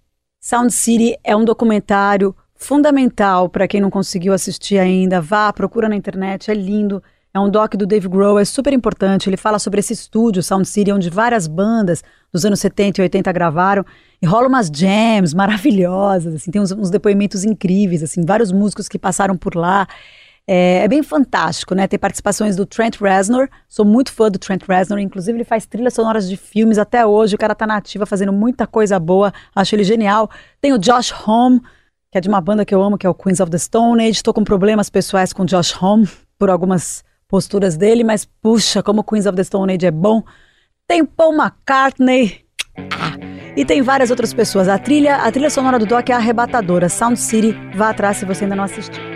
Sound 0.41 0.73
City 0.73 1.19
é 1.25 1.35
um 1.35 1.45
documentário 1.45 2.37
fundamental 2.55 3.49
para 3.49 3.67
quem 3.67 3.81
não 3.81 3.91
conseguiu 3.91 4.33
assistir 4.33 4.79
ainda. 4.79 5.21
Vá, 5.21 5.53
procura 5.53 5.89
na 5.89 5.97
internet, 5.97 6.49
é 6.49 6.55
lindo. 6.55 7.03
É 7.35 7.41
um 7.41 7.51
doc 7.51 7.75
do 7.75 7.85
Dave 7.85 8.07
Grohl, 8.07 8.39
é 8.39 8.45
super 8.45 8.73
importante. 8.73 9.29
Ele 9.29 9.37
fala 9.37 9.59
sobre 9.59 9.81
esse 9.81 9.93
estúdio, 9.93 10.41
Sound 10.41 10.69
City, 10.69 10.93
onde 10.93 11.11
várias 11.11 11.49
bandas 11.49 12.01
dos 12.33 12.45
anos 12.45 12.61
70 12.61 13.01
e 13.01 13.03
80 13.03 13.33
gravaram. 13.33 13.85
E 14.23 14.27
rola 14.27 14.47
umas 14.47 14.71
jams 14.73 15.35
maravilhosas, 15.35 16.33
assim, 16.33 16.53
tem 16.53 16.63
uns, 16.63 16.71
uns 16.71 16.91
depoimentos 16.91 17.45
incríveis, 17.45 18.05
assim, 18.05 18.25
vários 18.25 18.53
músicos 18.53 18.89
que 18.89 19.01
passaram 19.01 19.37
por 19.37 19.57
lá. 19.57 19.89
É, 20.53 20.79
é, 20.83 20.89
bem 20.89 21.01
fantástico, 21.01 21.77
né? 21.77 21.87
Tem 21.87 21.97
participações 21.97 22.57
do 22.57 22.67
Trent 22.67 23.01
Reznor. 23.01 23.49
Sou 23.69 23.85
muito 23.85 24.13
fã 24.13 24.29
do 24.29 24.37
Trent 24.37 24.65
Reznor. 24.69 24.99
Inclusive, 24.99 25.37
ele 25.37 25.45
faz 25.45 25.65
trilhas 25.65 25.95
sonoras 25.95 26.29
de 26.29 26.37
filmes 26.37 26.77
até 26.77 27.07
hoje. 27.07 27.37
O 27.37 27.39
cara 27.39 27.55
tá 27.55 27.69
nativa 27.69 28.05
fazendo 28.05 28.33
muita 28.33 28.67
coisa 28.67 28.99
boa. 28.99 29.33
Acho 29.55 29.77
ele 29.77 29.85
genial. 29.85 30.29
Tem 30.61 30.73
o 30.73 30.79
Josh 30.79 31.15
Homme, 31.25 31.61
que 32.11 32.19
é 32.19 32.21
de 32.21 32.29
uma 32.29 32.41
banda 32.41 32.65
que 32.65 32.75
eu 32.75 32.83
amo, 32.83 32.99
que 32.99 33.07
é 33.07 33.09
o 33.09 33.15
Queens 33.15 33.39
of 33.39 33.49
the 33.49 33.59
Stone 33.59 34.05
Age. 34.05 34.25
Tô 34.25 34.35
com 34.35 34.43
problemas 34.43 34.91
pessoais 34.91 35.33
com 35.33 35.45
Josh 35.45 35.81
Homme 35.81 36.09
por 36.37 36.51
algumas 36.51 37.05
posturas 37.29 37.77
dele, 37.77 38.03
mas 38.03 38.25
puxa, 38.25 38.83
como 38.83 39.05
Queens 39.05 39.27
of 39.27 39.37
the 39.37 39.45
Stone 39.45 39.73
Age 39.73 39.87
é 39.87 39.93
bom. 39.93 40.21
Tem 40.85 41.05
Paul 41.05 41.33
McCartney. 41.33 42.45
E 43.57 43.65
tem 43.65 43.83
várias 43.83 44.11
outras 44.11 44.35
pessoas. 44.35 44.67
A 44.67 44.77
trilha, 44.81 45.19
a 45.19 45.31
trilha 45.31 45.49
sonora 45.49 45.79
do 45.79 45.87
Doc 45.87 46.11
é 46.11 46.13
arrebatadora. 46.13 46.89
Sound 46.89 47.21
City, 47.21 47.55
vá 47.77 47.91
atrás 47.91 48.17
se 48.17 48.25
você 48.25 48.43
ainda 48.43 48.57
não 48.57 48.65
assistiu. 48.65 49.10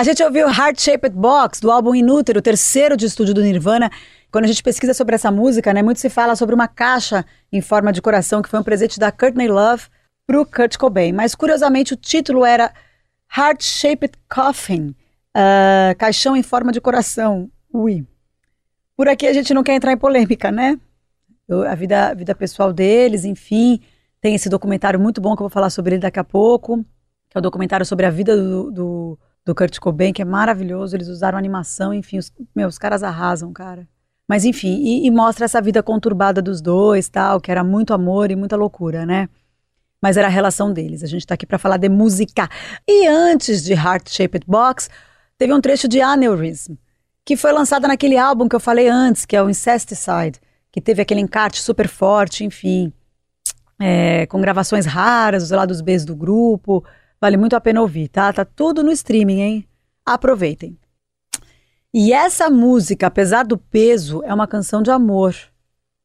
A 0.00 0.02
gente 0.02 0.22
ouviu 0.22 0.48
Heart 0.48 0.80
Shaped 0.80 1.14
Box, 1.14 1.60
do 1.60 1.70
álbum 1.70 1.94
Inútero, 1.94 2.40
terceiro 2.40 2.96
de 2.96 3.04
estúdio 3.04 3.34
do 3.34 3.42
Nirvana. 3.42 3.90
Quando 4.32 4.44
a 4.44 4.46
gente 4.46 4.62
pesquisa 4.62 4.94
sobre 4.94 5.14
essa 5.14 5.30
música, 5.30 5.74
né, 5.74 5.82
muito 5.82 6.00
se 6.00 6.08
fala 6.08 6.34
sobre 6.34 6.54
uma 6.54 6.66
caixa 6.66 7.22
em 7.52 7.60
forma 7.60 7.92
de 7.92 8.00
coração 8.00 8.40
que 8.40 8.48
foi 8.48 8.58
um 8.58 8.62
presente 8.62 8.98
da 8.98 9.12
Courtney 9.12 9.46
Love 9.46 9.88
para 10.26 10.40
o 10.40 10.46
Kurt 10.46 10.78
Cobain. 10.78 11.12
Mas, 11.12 11.34
curiosamente, 11.34 11.92
o 11.92 11.98
título 11.98 12.46
era 12.46 12.72
Heart 13.36 13.62
Shaped 13.62 14.12
Coffin, 14.26 14.96
uh, 15.36 15.94
caixão 15.98 16.34
em 16.34 16.42
forma 16.42 16.72
de 16.72 16.80
coração. 16.80 17.50
Ui. 17.70 18.06
Por 18.96 19.06
aqui 19.06 19.26
a 19.26 19.34
gente 19.34 19.52
não 19.52 19.62
quer 19.62 19.74
entrar 19.74 19.92
em 19.92 19.98
polêmica, 19.98 20.50
né? 20.50 20.80
Eu, 21.46 21.68
a, 21.68 21.74
vida, 21.74 22.08
a 22.08 22.14
vida 22.14 22.34
pessoal 22.34 22.72
deles, 22.72 23.26
enfim. 23.26 23.82
Tem 24.18 24.34
esse 24.34 24.48
documentário 24.48 24.98
muito 24.98 25.20
bom 25.20 25.36
que 25.36 25.42
eu 25.42 25.44
vou 25.44 25.50
falar 25.50 25.68
sobre 25.68 25.96
ele 25.96 26.00
daqui 26.00 26.18
a 26.18 26.24
pouco, 26.24 26.82
que 27.28 27.36
é 27.36 27.38
o 27.38 27.42
documentário 27.42 27.84
sobre 27.84 28.06
a 28.06 28.10
vida 28.10 28.34
do, 28.34 28.70
do 28.70 29.18
do 29.44 29.54
Kurt 29.54 29.78
Cobain, 29.78 30.12
que 30.12 30.22
é 30.22 30.24
maravilhoso. 30.24 30.96
Eles 30.96 31.08
usaram 31.08 31.38
animação, 31.38 31.92
enfim, 31.92 32.18
os, 32.18 32.32
meus 32.54 32.78
caras 32.78 33.02
arrasam, 33.02 33.52
cara. 33.52 33.88
Mas 34.28 34.44
enfim, 34.44 34.80
e, 34.82 35.06
e, 35.06 35.10
mostra 35.10 35.44
essa 35.44 35.60
vida 35.60 35.82
conturbada 35.82 36.40
dos 36.40 36.60
dois, 36.60 37.08
tal, 37.08 37.40
que 37.40 37.50
era 37.50 37.64
muito 37.64 37.92
amor 37.92 38.30
e 38.30 38.36
muita 38.36 38.56
loucura, 38.56 39.04
né? 39.04 39.28
Mas 40.00 40.16
era 40.16 40.28
a 40.28 40.30
relação 40.30 40.72
deles. 40.72 41.02
A 41.02 41.06
gente 41.06 41.26
tá 41.26 41.34
aqui 41.34 41.44
para 41.44 41.58
falar 41.58 41.76
de 41.76 41.88
música. 41.88 42.48
E 42.86 43.06
antes 43.08 43.64
de 43.64 43.72
Heart 43.72 44.08
Shaped 44.08 44.46
Box, 44.46 44.88
teve 45.36 45.52
um 45.52 45.60
trecho 45.60 45.88
de 45.88 46.00
Aneurysm, 46.00 46.74
que 47.24 47.36
foi 47.36 47.52
lançado 47.52 47.88
naquele 47.88 48.16
álbum 48.16 48.48
que 48.48 48.54
eu 48.54 48.60
falei 48.60 48.88
antes, 48.88 49.26
que 49.26 49.34
é 49.36 49.42
o 49.42 49.50
Incesticide, 49.50 50.40
que 50.70 50.80
teve 50.80 51.02
aquele 51.02 51.20
encarte 51.20 51.60
super 51.60 51.88
forte, 51.88 52.44
enfim, 52.44 52.92
é, 53.80 54.26
com 54.26 54.40
gravações 54.40 54.86
raras, 54.86 55.42
os 55.42 55.50
lados 55.50 55.80
B 55.80 55.98
do 55.98 56.14
grupo, 56.14 56.84
Vale 57.20 57.36
muito 57.36 57.54
a 57.54 57.60
pena 57.60 57.82
ouvir, 57.82 58.08
tá? 58.08 58.32
Tá 58.32 58.44
tudo 58.44 58.82
no 58.82 58.90
streaming, 58.90 59.40
hein? 59.40 59.68
Aproveitem. 60.06 60.78
E 61.92 62.12
essa 62.12 62.48
música, 62.48 63.08
apesar 63.08 63.44
do 63.44 63.58
peso, 63.58 64.22
é 64.24 64.32
uma 64.32 64.46
canção 64.46 64.82
de 64.82 64.90
amor. 64.90 65.34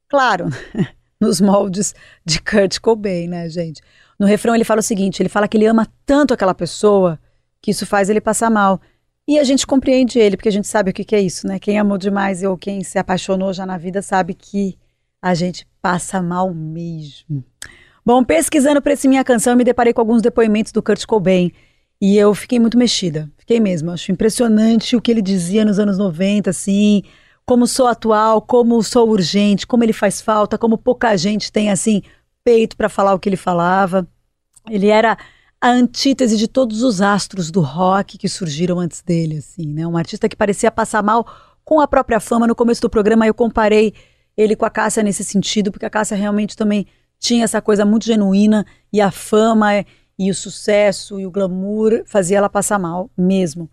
Claro, 0.09 0.49
nos 1.21 1.39
moldes 1.39 1.95
de 2.25 2.41
Kurt 2.41 2.79
Cobain, 2.79 3.27
né, 3.27 3.47
gente? 3.49 3.81
No 4.19 4.25
refrão 4.25 4.55
ele 4.55 4.63
fala 4.63 4.79
o 4.79 4.83
seguinte: 4.83 5.21
ele 5.21 5.29
fala 5.29 5.47
que 5.47 5.55
ele 5.55 5.67
ama 5.67 5.87
tanto 6.05 6.33
aquela 6.33 6.53
pessoa 6.53 7.19
que 7.61 7.71
isso 7.71 7.85
faz 7.85 8.09
ele 8.09 8.21
passar 8.21 8.49
mal. 8.49 8.81
E 9.27 9.39
a 9.39 9.43
gente 9.43 9.65
compreende 9.65 10.19
ele, 10.19 10.37
porque 10.37 10.49
a 10.49 10.51
gente 10.51 10.67
sabe 10.67 10.91
o 10.91 10.93
que, 10.93 11.03
que 11.03 11.15
é 11.15 11.21
isso, 11.21 11.47
né? 11.47 11.57
Quem 11.57 11.79
amou 11.79 11.97
demais 11.97 12.43
ou 12.43 12.57
quem 12.57 12.83
se 12.83 12.99
apaixonou 12.99 13.53
já 13.53 13.65
na 13.65 13.77
vida 13.77 14.01
sabe 14.01 14.35
que 14.35 14.77
a 15.19 15.33
gente 15.33 15.67
passa 15.81 16.21
mal 16.21 16.53
mesmo. 16.53 17.43
Bom, 18.05 18.23
pesquisando 18.23 18.83
para 18.83 18.93
esse 18.93 19.07
minha 19.07 19.23
canção, 19.23 19.53
eu 19.53 19.57
me 19.57 19.63
deparei 19.63 19.91
com 19.91 19.99
alguns 19.99 20.21
depoimentos 20.21 20.71
do 20.71 20.83
Kurt 20.83 21.03
Cobain 21.07 21.51
e 21.99 22.15
eu 22.15 22.35
fiquei 22.35 22.59
muito 22.59 22.77
mexida. 22.77 23.27
Fiquei 23.35 23.59
mesmo. 23.59 23.89
Acho 23.89 24.11
impressionante 24.11 24.95
o 24.95 25.01
que 25.01 25.09
ele 25.09 25.23
dizia 25.23 25.65
nos 25.65 25.79
anos 25.79 25.97
90, 25.97 26.51
assim, 26.51 27.01
como 27.47 27.65
sou 27.65 27.87
atual, 27.87 28.43
como 28.43 28.83
sou 28.83 29.09
urgente, 29.09 29.65
como 29.65 29.83
ele 29.83 29.91
faz 29.91 30.21
falta, 30.21 30.55
como 30.55 30.77
pouca 30.77 31.17
gente 31.17 31.51
tem 31.51 31.71
assim 31.71 32.03
peito 32.43 32.77
para 32.77 32.89
falar 32.89 33.15
o 33.15 33.19
que 33.19 33.27
ele 33.27 33.35
falava. 33.35 34.07
Ele 34.69 34.89
era 34.89 35.17
a 35.59 35.69
antítese 35.71 36.37
de 36.37 36.47
todos 36.47 36.83
os 36.83 37.01
astros 37.01 37.49
do 37.49 37.61
rock 37.61 38.19
que 38.19 38.29
surgiram 38.29 38.79
antes 38.79 39.01
dele, 39.01 39.37
assim, 39.37 39.65
né? 39.65 39.87
Um 39.87 39.97
artista 39.97 40.29
que 40.29 40.35
parecia 40.35 40.69
passar 40.69 41.01
mal 41.01 41.25
com 41.63 41.79
a 41.81 41.87
própria 41.87 42.19
fama. 42.19 42.45
No 42.45 42.53
começo 42.53 42.81
do 42.81 42.89
programa 42.89 43.25
eu 43.25 43.33
comparei 43.33 43.95
ele 44.37 44.55
com 44.55 44.63
a 44.63 44.69
Cássia 44.69 45.01
nesse 45.01 45.23
sentido, 45.23 45.71
porque 45.71 45.87
a 45.87 45.89
Cássia 45.89 46.15
realmente 46.15 46.55
também 46.55 46.85
tinha 47.19 47.43
essa 47.43 47.61
coisa 47.61 47.85
muito 47.85 48.05
genuína 48.05 48.65
e 48.91 49.01
a 49.01 49.11
fama 49.11 49.85
e 50.17 50.29
o 50.29 50.35
sucesso 50.35 51.19
e 51.19 51.25
o 51.25 51.31
glamour 51.31 52.03
fazia 52.05 52.37
ela 52.37 52.49
passar 52.49 52.79
mal 52.79 53.09
mesmo. 53.17 53.69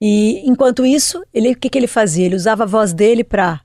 E 0.00 0.48
enquanto 0.48 0.86
isso, 0.86 1.22
ele, 1.34 1.52
o 1.52 1.56
que, 1.56 1.68
que 1.68 1.76
ele 1.76 1.86
fazia? 1.86 2.26
Ele 2.26 2.36
usava 2.36 2.62
a 2.62 2.66
voz 2.66 2.92
dele 2.92 3.24
para 3.24 3.60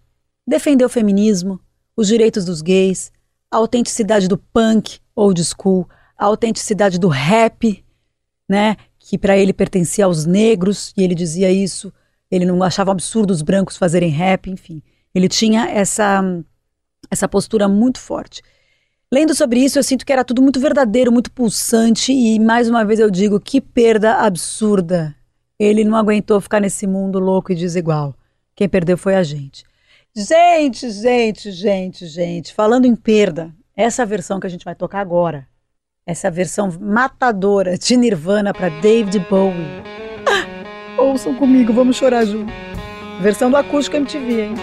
defender 0.47 0.83
o 0.83 0.89
feminismo, 0.89 1.59
os 1.95 2.07
direitos 2.07 2.43
dos 2.43 2.61
gays, 2.61 3.11
a 3.51 3.57
autenticidade 3.57 4.27
do 4.27 4.37
punk 4.37 4.99
old 5.15 5.43
school, 5.43 5.87
a 6.17 6.25
autenticidade 6.25 6.99
do 6.99 7.07
rap, 7.07 7.85
né, 8.49 8.75
que 8.97 9.17
para 9.17 9.37
ele 9.37 9.53
pertencia 9.53 10.05
aos 10.05 10.25
negros 10.25 10.93
e 10.97 11.03
ele 11.03 11.13
dizia 11.13 11.51
isso. 11.51 11.93
Ele 12.31 12.45
não 12.45 12.63
achava 12.63 12.91
absurdo 12.91 13.31
os 13.31 13.43
brancos 13.43 13.77
fazerem 13.77 14.09
rap, 14.09 14.49
enfim. 14.49 14.81
Ele 15.13 15.29
tinha 15.29 15.69
essa 15.69 16.23
essa 17.11 17.27
postura 17.27 17.67
muito 17.67 17.99
forte. 17.99 18.41
Lendo 19.13 19.35
sobre 19.35 19.59
isso, 19.59 19.77
eu 19.77 19.83
sinto 19.83 20.03
que 20.07 20.11
era 20.11 20.23
tudo 20.23 20.41
muito 20.41 20.59
verdadeiro, 20.59 21.11
muito 21.11 21.31
pulsante 21.31 22.11
e 22.11 22.39
mais 22.39 22.67
uma 22.67 22.83
vez 22.83 22.99
eu 22.99 23.11
digo 23.11 23.39
que 23.39 23.61
perda 23.61 24.15
absurda. 24.15 25.15
Ele 25.59 25.83
não 25.83 25.95
aguentou 25.95 26.41
ficar 26.41 26.59
nesse 26.59 26.87
mundo 26.87 27.19
louco 27.19 27.51
e 27.51 27.55
desigual. 27.55 28.15
Quem 28.55 28.67
perdeu 28.67 28.97
foi 28.97 29.13
a 29.13 29.21
gente. 29.21 29.65
Gente, 30.15 30.89
gente, 30.89 31.51
gente, 31.51 32.07
gente, 32.07 32.55
falando 32.55 32.85
em 32.85 32.95
perda, 32.95 33.53
essa 33.77 34.03
versão 34.03 34.39
que 34.39 34.47
a 34.47 34.49
gente 34.49 34.65
vai 34.65 34.73
tocar 34.73 35.01
agora, 35.01 35.47
essa 36.07 36.31
versão 36.31 36.75
matadora 36.81 37.77
de 37.77 37.95
Nirvana 37.95 38.51
para 38.51 38.69
David 38.81 39.19
Bowie. 39.29 39.83
Ah, 40.25 40.99
ouçam 40.99 41.35
comigo, 41.35 41.71
vamos 41.71 41.97
chorar 41.97 42.25
junto. 42.25 42.51
Versão 43.21 43.51
do 43.51 43.57
acústico 43.57 43.95
MTV, 43.95 44.41
hein? 44.41 44.55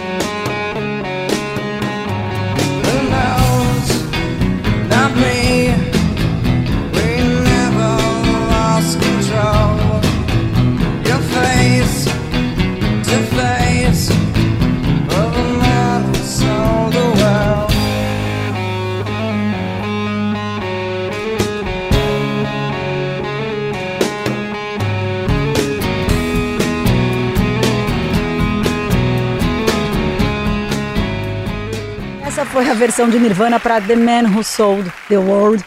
Versão 32.81 33.11
de 33.11 33.19
Nirvana 33.19 33.61
para 33.61 33.79
The 33.79 33.95
Man 33.95 34.35
Who 34.35 34.43
Sold 34.43 34.91
the 35.07 35.19
World. 35.19 35.63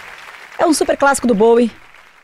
É 0.58 0.66
um 0.66 0.74
super 0.74 0.98
clássico 0.98 1.28
do 1.28 1.36
Bowie. 1.36 1.72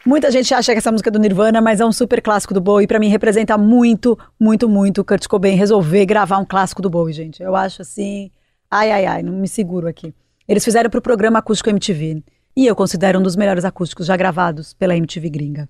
Muita 0.04 0.32
gente 0.32 0.52
acha 0.52 0.72
que 0.72 0.80
essa 0.80 0.92
música 0.92 1.12
é 1.12 1.12
do 1.12 1.20
Nirvana, 1.20 1.62
mas 1.62 1.80
é 1.80 1.86
um 1.86 1.92
super 1.92 2.20
clássico 2.24 2.56
do 2.56 2.60
Bowie. 2.60 2.88
Pra 2.88 2.98
mim 2.98 3.08
representa 3.08 3.56
muito, 3.56 4.18
muito, 4.40 4.68
muito 4.68 5.06
Kurt 5.06 5.28
Cobain 5.28 5.56
resolver 5.56 6.08
gravar 6.08 6.40
um 6.40 6.46
clássico 6.46 6.82
do 6.82 6.90
Bowie, 6.90 7.14
gente. 7.14 7.44
Eu 7.44 7.56
acho 7.56 7.84
assim, 7.84 8.32
ai, 8.72 8.92
ai, 8.92 9.06
ai, 9.06 9.22
não 9.22 9.34
me 9.34 9.48
seguro 9.48 9.88
aqui. 9.88 10.12
Eles 10.48 10.66
fizeram 10.66 10.90
pro 10.90 11.04
programa 11.04 11.38
acústico 11.38 11.70
MTV. 11.70 12.24
E 12.58 12.66
eu 12.66 12.76
considero 12.76 13.20
um 13.20 13.22
dos 13.22 13.36
melhores 13.36 13.66
acústicos 13.66 14.08
já 14.08 14.18
gravados 14.18 14.74
pela 14.74 14.98
MTV 14.98 15.30
gringa. 15.30 15.70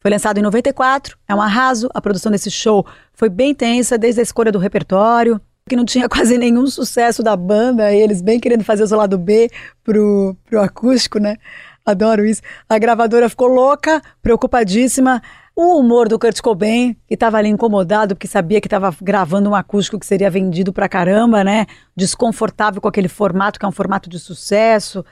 Foi 0.00 0.10
lançado 0.10 0.38
em 0.38 0.42
94, 0.42 1.16
é 1.28 1.34
um 1.34 1.40
arraso. 1.40 1.88
A 1.94 2.00
produção 2.00 2.32
desse 2.32 2.50
show 2.50 2.84
foi 3.14 3.28
bem 3.28 3.54
tensa, 3.54 3.96
desde 3.96 4.18
a 4.18 4.24
escolha 4.24 4.50
do 4.50 4.58
repertório, 4.58 5.40
que 5.68 5.76
não 5.76 5.84
tinha 5.84 6.08
quase 6.10 6.36
nenhum 6.38 6.66
sucesso 6.66 7.22
da 7.22 7.36
banda, 7.36 7.92
eles 7.92 8.20
bem 8.20 8.40
querendo 8.40 8.64
fazer 8.64 8.84
o 8.84 8.96
lado 8.96 9.18
B 9.18 9.50
pro, 9.84 10.36
pro 10.44 10.60
acústico, 10.60 11.18
né? 11.18 11.36
Adoro 11.84 12.24
isso. 12.24 12.42
A 12.68 12.78
gravadora 12.78 13.28
ficou 13.28 13.48
louca, 13.48 14.00
preocupadíssima. 14.22 15.20
O 15.54 15.78
humor 15.78 16.08
do 16.08 16.18
Kurt 16.18 16.40
Cobain, 16.40 16.94
que 17.06 17.14
estava 17.14 17.36
ali 17.36 17.48
incomodado 17.48 18.14
porque 18.14 18.26
sabia 18.26 18.60
que 18.60 18.66
estava 18.66 18.94
gravando 19.02 19.50
um 19.50 19.54
acústico 19.54 19.98
que 19.98 20.06
seria 20.06 20.30
vendido 20.30 20.72
pra 20.72 20.88
caramba, 20.88 21.44
né? 21.44 21.66
Desconfortável 21.94 22.80
com 22.80 22.88
aquele 22.88 23.08
formato, 23.08 23.58
que 23.58 23.66
é 23.66 23.68
um 23.68 23.72
formato 23.72 24.08
de 24.08 24.18
sucesso. 24.18 25.04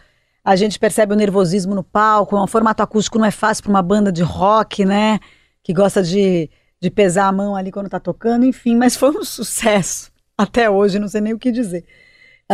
A 0.42 0.56
gente 0.56 0.78
percebe 0.78 1.12
o 1.12 1.16
nervosismo 1.16 1.74
no 1.74 1.84
palco. 1.84 2.42
Um 2.42 2.46
formato 2.46 2.82
acústico 2.82 3.18
não 3.18 3.26
é 3.26 3.30
fácil 3.30 3.64
para 3.64 3.70
uma 3.70 3.82
banda 3.82 4.10
de 4.10 4.22
rock, 4.22 4.84
né? 4.84 5.18
Que 5.62 5.74
gosta 5.74 6.02
de, 6.02 6.48
de 6.80 6.90
pesar 6.90 7.26
a 7.26 7.32
mão 7.32 7.54
ali 7.54 7.70
quando 7.70 7.90
tá 7.90 8.00
tocando, 8.00 8.46
enfim, 8.46 8.76
mas 8.76 8.96
foi 8.96 9.10
um 9.10 9.22
sucesso. 9.24 10.10
Até 10.42 10.70
hoje, 10.70 10.98
não 10.98 11.08
sei 11.08 11.20
nem 11.20 11.32
o 11.32 11.38
que 11.38 11.52
dizer 11.52 11.84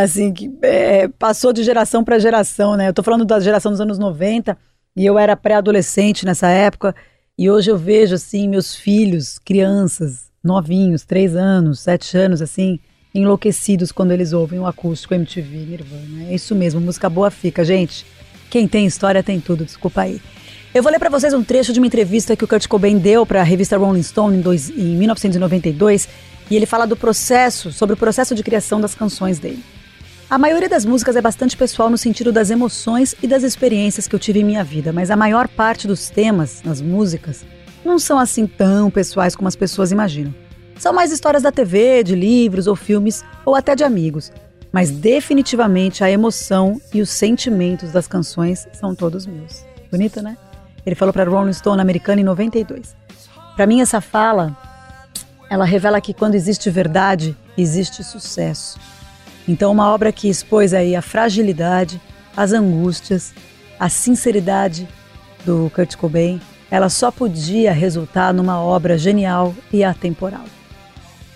assim, 0.02 0.30
que 0.30 0.52
é, 0.60 1.08
passou 1.08 1.54
de 1.54 1.62
geração 1.62 2.04
para 2.04 2.18
geração, 2.18 2.76
né? 2.76 2.88
Eu 2.88 2.92
tô 2.92 3.02
falando 3.02 3.24
da 3.24 3.40
geração 3.40 3.72
dos 3.72 3.80
anos 3.80 3.98
90 3.98 4.56
e 4.94 5.06
eu 5.06 5.18
era 5.18 5.34
pré-adolescente 5.34 6.26
nessa 6.26 6.48
época 6.48 6.94
e 7.38 7.50
hoje 7.50 7.70
eu 7.70 7.78
vejo, 7.78 8.14
assim, 8.14 8.46
meus 8.46 8.74
filhos, 8.74 9.38
crianças, 9.38 10.30
novinhos, 10.44 11.02
três 11.02 11.34
anos, 11.34 11.80
sete 11.80 12.16
anos, 12.16 12.42
assim, 12.42 12.78
enlouquecidos 13.14 13.90
quando 13.90 14.10
eles 14.10 14.34
ouvem 14.34 14.58
o 14.58 14.66
acústico 14.66 15.14
MTV 15.14 15.56
Nirvana. 15.56 16.28
É 16.28 16.34
isso 16.34 16.54
mesmo, 16.54 16.78
música 16.78 17.08
boa 17.08 17.30
fica, 17.30 17.64
gente. 17.64 18.04
Quem 18.50 18.68
tem 18.68 18.84
história 18.84 19.22
tem 19.22 19.40
tudo, 19.40 19.64
desculpa 19.64 20.02
aí. 20.02 20.20
Eu 20.74 20.82
vou 20.82 20.92
ler 20.92 20.98
para 20.98 21.08
vocês 21.08 21.32
um 21.32 21.42
trecho 21.42 21.72
de 21.72 21.80
uma 21.80 21.86
entrevista 21.86 22.36
que 22.36 22.44
o 22.44 22.48
Kurt 22.48 22.66
Cobain 22.66 22.98
deu 22.98 23.24
para 23.24 23.40
a 23.40 23.44
revista 23.44 23.78
Rolling 23.78 24.02
Stone 24.02 24.36
em, 24.36 24.40
dois, 24.42 24.68
em 24.68 24.94
1992 24.96 26.06
e 26.50 26.56
ele 26.56 26.66
fala 26.66 26.86
do 26.86 26.96
processo, 26.96 27.72
sobre 27.72 27.94
o 27.94 27.96
processo 27.96 28.34
de 28.34 28.42
criação 28.42 28.80
das 28.80 28.94
canções 28.94 29.38
dele. 29.38 29.62
A 30.28 30.38
maioria 30.38 30.68
das 30.68 30.84
músicas 30.84 31.14
é 31.14 31.20
bastante 31.20 31.56
pessoal 31.56 31.88
no 31.88 31.96
sentido 31.96 32.32
das 32.32 32.50
emoções 32.50 33.14
e 33.22 33.28
das 33.28 33.44
experiências 33.44 34.08
que 34.08 34.14
eu 34.14 34.18
tive 34.18 34.40
em 34.40 34.44
minha 34.44 34.64
vida, 34.64 34.92
mas 34.92 35.10
a 35.10 35.16
maior 35.16 35.46
parte 35.46 35.86
dos 35.86 36.10
temas 36.10 36.62
nas 36.64 36.80
músicas 36.80 37.44
não 37.84 37.98
são 37.98 38.18
assim 38.18 38.46
tão 38.46 38.90
pessoais 38.90 39.36
como 39.36 39.46
as 39.46 39.54
pessoas 39.54 39.92
imaginam. 39.92 40.34
São 40.78 40.92
mais 40.92 41.12
histórias 41.12 41.44
da 41.44 41.52
TV, 41.52 42.02
de 42.02 42.16
livros 42.16 42.66
ou 42.66 42.74
filmes 42.74 43.24
ou 43.44 43.54
até 43.54 43.76
de 43.76 43.84
amigos, 43.84 44.32
mas 44.72 44.90
definitivamente 44.90 46.02
a 46.02 46.10
emoção 46.10 46.80
e 46.92 47.00
os 47.00 47.10
sentimentos 47.10 47.92
das 47.92 48.08
canções 48.08 48.66
são 48.72 48.94
todos 48.94 49.26
meus. 49.26 49.64
Bonito, 49.92 50.20
né? 50.20 50.36
Ele 50.84 50.96
falou 50.96 51.12
para 51.12 51.28
Rolling 51.30 51.52
Stone 51.52 51.80
americana 51.80 52.20
em 52.20 52.24
92. 52.24 52.96
Para 53.54 53.66
mim 53.66 53.80
essa 53.80 54.00
fala, 54.00 54.56
ela 55.48 55.64
revela 55.64 56.00
que 56.00 56.14
quando 56.14 56.34
existe 56.34 56.68
verdade, 56.70 57.36
existe 57.56 58.02
sucesso. 58.02 58.78
Então, 59.48 59.70
uma 59.70 59.92
obra 59.92 60.10
que 60.10 60.28
expôs 60.28 60.74
aí 60.74 60.96
a 60.96 61.02
fragilidade, 61.02 62.00
as 62.36 62.52
angústias, 62.52 63.32
a 63.78 63.88
sinceridade 63.88 64.88
do 65.44 65.70
Kurt 65.74 65.94
Cobain, 65.96 66.40
ela 66.70 66.88
só 66.88 67.10
podia 67.10 67.72
resultar 67.72 68.34
numa 68.34 68.60
obra 68.60 68.98
genial 68.98 69.54
e 69.72 69.84
atemporal. 69.84 70.44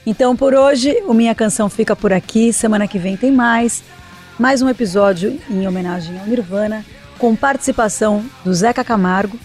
Então, 0.04 0.34
por 0.34 0.54
hoje, 0.54 1.02
o 1.06 1.14
Minha 1.14 1.34
Canção 1.34 1.68
fica 1.68 1.94
por 1.94 2.12
aqui. 2.12 2.52
Semana 2.52 2.88
que 2.88 2.98
vem 2.98 3.16
tem 3.16 3.30
mais. 3.30 3.82
Mais 4.38 4.62
um 4.62 4.68
episódio 4.68 5.38
em 5.48 5.68
homenagem 5.68 6.18
ao 6.18 6.26
Nirvana, 6.26 6.84
com 7.18 7.36
participação 7.36 8.24
do 8.42 8.52
Zeca 8.54 8.82
Camargo, 8.82 9.38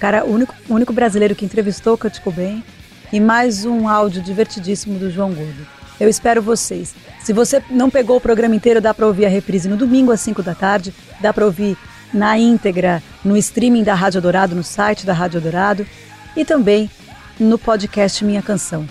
cara, 0.00 0.24
o 0.24 0.32
único, 0.32 0.54
único 0.68 0.92
brasileiro 0.92 1.34
que 1.34 1.44
entrevistou 1.44 1.98
Kurt 1.98 2.18
Cobain, 2.20 2.64
e 3.12 3.20
mais 3.20 3.64
um 3.64 3.88
áudio 3.88 4.22
divertidíssimo 4.22 4.98
do 4.98 5.10
João 5.10 5.32
Gordo. 5.32 5.66
Eu 5.98 6.08
espero 6.08 6.42
vocês. 6.42 6.94
Se 7.20 7.32
você 7.32 7.62
não 7.70 7.90
pegou 7.90 8.16
o 8.16 8.20
programa 8.20 8.54
inteiro, 8.54 8.80
dá 8.80 8.94
para 8.94 9.06
ouvir 9.06 9.26
a 9.26 9.28
reprise 9.28 9.68
no 9.68 9.76
domingo 9.76 10.12
às 10.12 10.20
5 10.20 10.42
da 10.42 10.54
tarde, 10.54 10.94
dá 11.20 11.32
para 11.32 11.44
ouvir 11.44 11.76
na 12.12 12.38
íntegra 12.38 13.02
no 13.24 13.36
streaming 13.36 13.82
da 13.82 13.94
Rádio 13.94 14.20
Dourado, 14.20 14.54
no 14.54 14.62
site 14.62 15.04
da 15.04 15.12
Rádio 15.12 15.40
Dourado 15.40 15.86
e 16.36 16.44
também 16.44 16.90
no 17.38 17.58
podcast 17.58 18.24
Minha 18.24 18.42
Canção. 18.42 18.86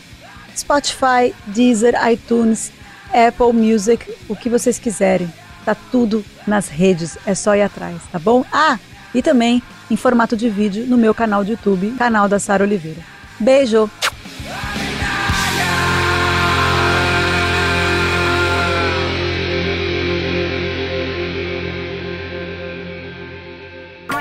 Spotify, 0.55 1.33
Deezer, 1.47 1.95
iTunes, 2.11 2.71
Apple 3.09 3.53
Music, 3.53 4.05
o 4.27 4.35
que 4.35 4.49
vocês 4.49 4.77
quiserem. 4.77 5.31
Tá 5.63 5.75
tudo 5.91 6.23
nas 6.45 6.67
redes, 6.67 7.17
é 7.25 7.35
só 7.35 7.55
ir 7.55 7.61
atrás, 7.61 8.01
tá 8.11 8.17
bom? 8.17 8.43
Ah, 8.51 8.79
e 9.13 9.21
também 9.21 9.61
em 9.89 9.95
formato 9.95 10.35
de 10.35 10.49
vídeo 10.49 10.85
no 10.87 10.97
meu 10.97 11.13
canal 11.13 11.43
de 11.43 11.51
YouTube, 11.51 11.93
canal 11.97 12.27
da 12.27 12.39
Sara 12.39 12.63
Oliveira. 12.63 13.01
Beijo! 13.39 13.89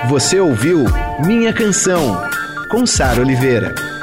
Você 0.09 0.39
ouviu 0.39 0.85
Minha 1.25 1.53
Canção, 1.53 2.23
com 2.69 2.87
Sara 2.87 3.21
Oliveira. 3.21 3.96